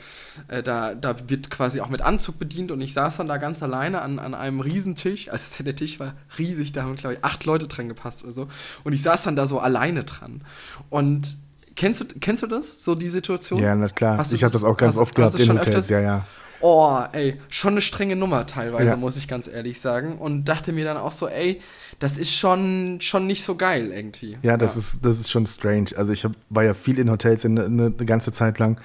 [0.49, 3.63] äh, da, da wird quasi auch mit Anzug bedient und ich saß dann da ganz
[3.63, 5.31] alleine an, an einem Riesentisch.
[5.31, 8.49] Also der Tisch war riesig, da haben, glaube ich, acht Leute dran gepasst oder so.
[8.85, 10.43] Und ich saß dann da so alleine dran.
[10.91, 11.29] Und
[11.77, 13.63] kennst du, kennst du das, so die Situation?
[13.63, 14.21] Ja, na klar.
[14.21, 15.89] ich habe das auch ganz hast, oft gehabt in Hotels, öfters?
[15.91, 16.27] ja, ja.
[16.61, 18.97] Oh, ey, schon eine strenge Nummer teilweise, ja.
[18.97, 20.17] muss ich ganz ehrlich sagen.
[20.19, 21.61] Und dachte mir dann auch so, ey,
[21.99, 24.39] das ist schon, schon nicht so geil irgendwie.
[24.43, 24.81] Ja, das, ja.
[24.81, 25.91] Ist, das ist schon strange.
[25.97, 28.81] Also ich hab, war ja viel in Hotels in, in, eine ganze Zeit lang.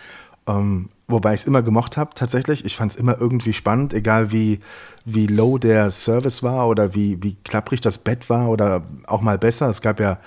[0.47, 2.65] Ähm, wobei ich es immer gemocht habe, tatsächlich.
[2.65, 4.59] Ich fand es immer irgendwie spannend, egal wie,
[5.05, 9.37] wie low der Service war oder wie, wie klapprig das Bett war oder auch mal
[9.37, 9.69] besser.
[9.69, 10.19] Es gab ja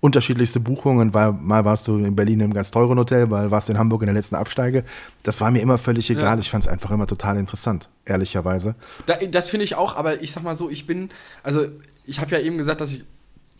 [0.00, 1.14] unterschiedlichste Buchungen.
[1.14, 4.02] Weil, mal warst du in Berlin im ganz teuren Hotel, mal warst du in Hamburg
[4.02, 4.84] in der letzten Absteige.
[5.22, 6.36] Das war mir immer völlig egal.
[6.36, 6.38] Ja.
[6.38, 8.74] Ich fand es einfach immer total interessant, ehrlicherweise.
[9.06, 11.10] Da, das finde ich auch, aber ich sag mal so, ich bin,
[11.42, 11.66] also
[12.04, 13.04] ich habe ja eben gesagt, dass ich,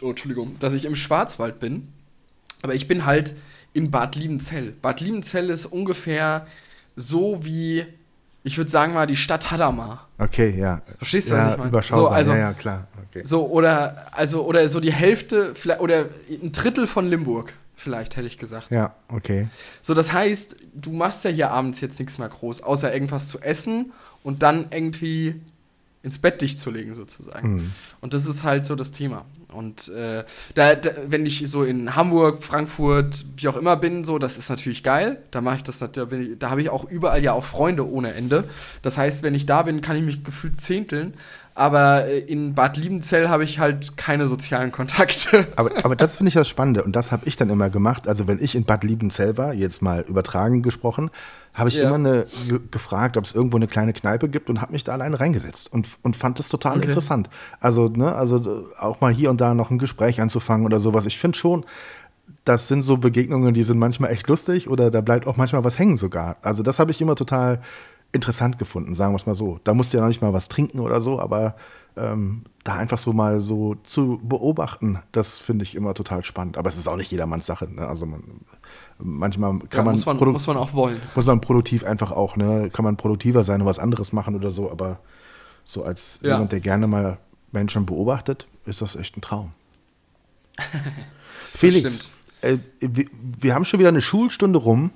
[0.03, 1.89] oh, Entschuldigung, dass ich im Schwarzwald bin.
[2.63, 3.35] Aber ich bin halt
[3.73, 4.73] in Bad Liebenzell.
[4.83, 6.47] Bad Liebenzell ist ungefähr
[6.97, 7.87] so wie
[8.49, 10.09] ich würde sagen mal die Stadt Hadamar.
[10.17, 10.81] Okay, ja.
[10.97, 11.69] Verstehst du, ja, was ich meine?
[11.69, 12.01] Überschaubar.
[12.01, 12.89] So, also, ja, ja, klar.
[13.11, 13.21] Okay.
[13.25, 18.39] So, oder, also, oder so die Hälfte, oder ein Drittel von Limburg, vielleicht, hätte ich
[18.39, 18.71] gesagt.
[18.71, 19.49] Ja, okay.
[19.83, 23.39] So, das heißt, du machst ja hier abends jetzt nichts mehr groß, außer irgendwas zu
[23.41, 23.93] essen
[24.25, 25.41] und dann irgendwie
[26.03, 27.57] ins Bett dich zu legen, sozusagen.
[27.57, 27.73] Mhm.
[28.01, 29.27] Und das ist halt so das Thema.
[29.53, 30.25] Und äh,
[30.55, 34.51] da, da, wenn ich so in Hamburg, Frankfurt, wie auch immer bin, so, das ist
[34.51, 35.23] natürlich geil.
[35.31, 38.45] Da mache ich das, da, da habe ich auch überall ja auch Freunde ohne Ende.
[38.83, 41.15] Das heißt, wenn ich da bin, kann ich mich gefühlt zehnteln.
[41.59, 45.45] Aber äh, in Bad Liebenzell habe ich halt keine sozialen Kontakte.
[45.57, 46.85] Aber, aber das finde ich das Spannende.
[46.85, 48.07] Und das habe ich dann immer gemacht.
[48.07, 51.11] Also, wenn ich in Bad Liebenzell war, jetzt mal übertragen gesprochen,
[51.55, 51.85] habe ich ja.
[51.85, 52.27] immer eine,
[52.71, 55.89] gefragt, ob es irgendwo eine kleine Kneipe gibt und habe mich da alleine reingesetzt und,
[56.03, 56.87] und fand das total okay.
[56.87, 57.29] interessant.
[57.59, 61.07] Also, ne, also auch mal hier und da noch ein Gespräch anzufangen oder sowas.
[61.07, 61.65] Ich finde schon,
[62.45, 65.79] das sind so Begegnungen, die sind manchmal echt lustig oder da bleibt auch manchmal was
[65.79, 66.37] hängen sogar.
[66.43, 67.61] Also, das habe ich immer total
[68.13, 69.61] interessant gefunden, sagen wir es mal so.
[69.65, 71.57] Da musst du ja noch nicht mal was trinken oder so, aber
[71.97, 76.57] ähm, da einfach so mal so zu beobachten, das finde ich immer total spannend.
[76.57, 77.69] Aber es ist auch nicht jedermanns Sache.
[77.71, 77.87] Ne?
[77.87, 78.23] Also man,
[78.99, 81.01] manchmal kann ja, man, muss man, muss man auch wollen.
[81.15, 82.71] Muss man produktiv einfach auch, ne?
[82.73, 85.01] Kann man produktiver sein und was anderes machen oder so, aber
[85.65, 86.33] so als ja.
[86.33, 87.19] jemand, der gerne mal
[87.53, 89.53] Menschen beobachtet, ist das echt ein Traum.
[91.55, 92.09] Felix,
[92.41, 94.91] äh, wir, wir haben schon wieder eine Schulstunde rum.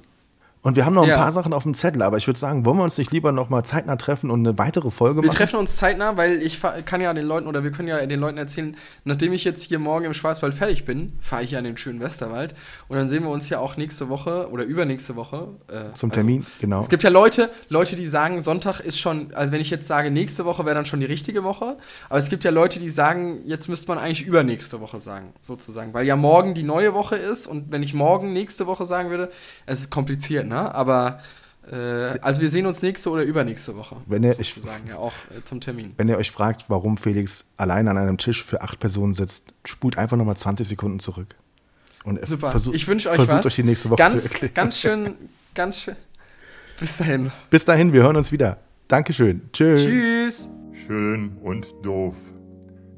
[0.64, 1.16] Und wir haben noch ein ja.
[1.16, 3.48] paar Sachen auf dem Zettel, aber ich würde sagen, wollen wir uns nicht lieber noch
[3.48, 5.32] mal zeitnah treffen und eine weitere Folge wir machen?
[5.32, 8.20] Wir treffen uns zeitnah, weil ich kann ja den Leuten oder wir können ja den
[8.20, 11.64] Leuten erzählen, nachdem ich jetzt hier morgen im Schwarzwald fertig bin, fahre ich ja in
[11.64, 12.54] den schönen Westerwald
[12.86, 15.48] und dann sehen wir uns ja auch nächste Woche oder übernächste Woche.
[15.66, 16.78] Äh, Zum Termin, also, genau.
[16.78, 20.12] Es gibt ja Leute, Leute, die sagen, Sonntag ist schon, also wenn ich jetzt sage,
[20.12, 21.76] nächste Woche wäre dann schon die richtige Woche,
[22.08, 25.92] aber es gibt ja Leute, die sagen, jetzt müsste man eigentlich übernächste Woche sagen, sozusagen,
[25.92, 29.28] weil ja morgen die neue Woche ist und wenn ich morgen nächste Woche sagen würde,
[29.66, 30.74] es ist kompliziert, ne?
[30.74, 31.18] Aber
[31.70, 33.96] äh, also wir sehen uns nächste oder übernächste Woche.
[34.06, 34.54] Wenn ihr, ich,
[34.88, 35.94] ja auch äh, zum Termin.
[35.96, 39.98] Wenn ihr euch fragt, warum Felix allein an einem Tisch für acht Personen sitzt, spult
[39.98, 41.34] einfach nochmal 20 Sekunden zurück.
[42.04, 42.50] Und Super.
[42.50, 43.46] Versuch, ich wünsche euch versucht was.
[43.46, 44.54] euch die nächste Woche ganz, zu erklären.
[44.54, 45.14] Ganz schön,
[45.54, 45.96] ganz schön.
[46.80, 47.30] Bis dahin.
[47.48, 48.58] Bis dahin, wir hören uns wieder.
[48.88, 49.42] Dankeschön.
[49.52, 49.84] Tschüss.
[49.84, 50.48] Tschüss.
[50.86, 52.14] Schön und doof.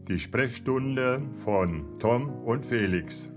[0.08, 3.33] Die Sprechstunde von Tom und Felix.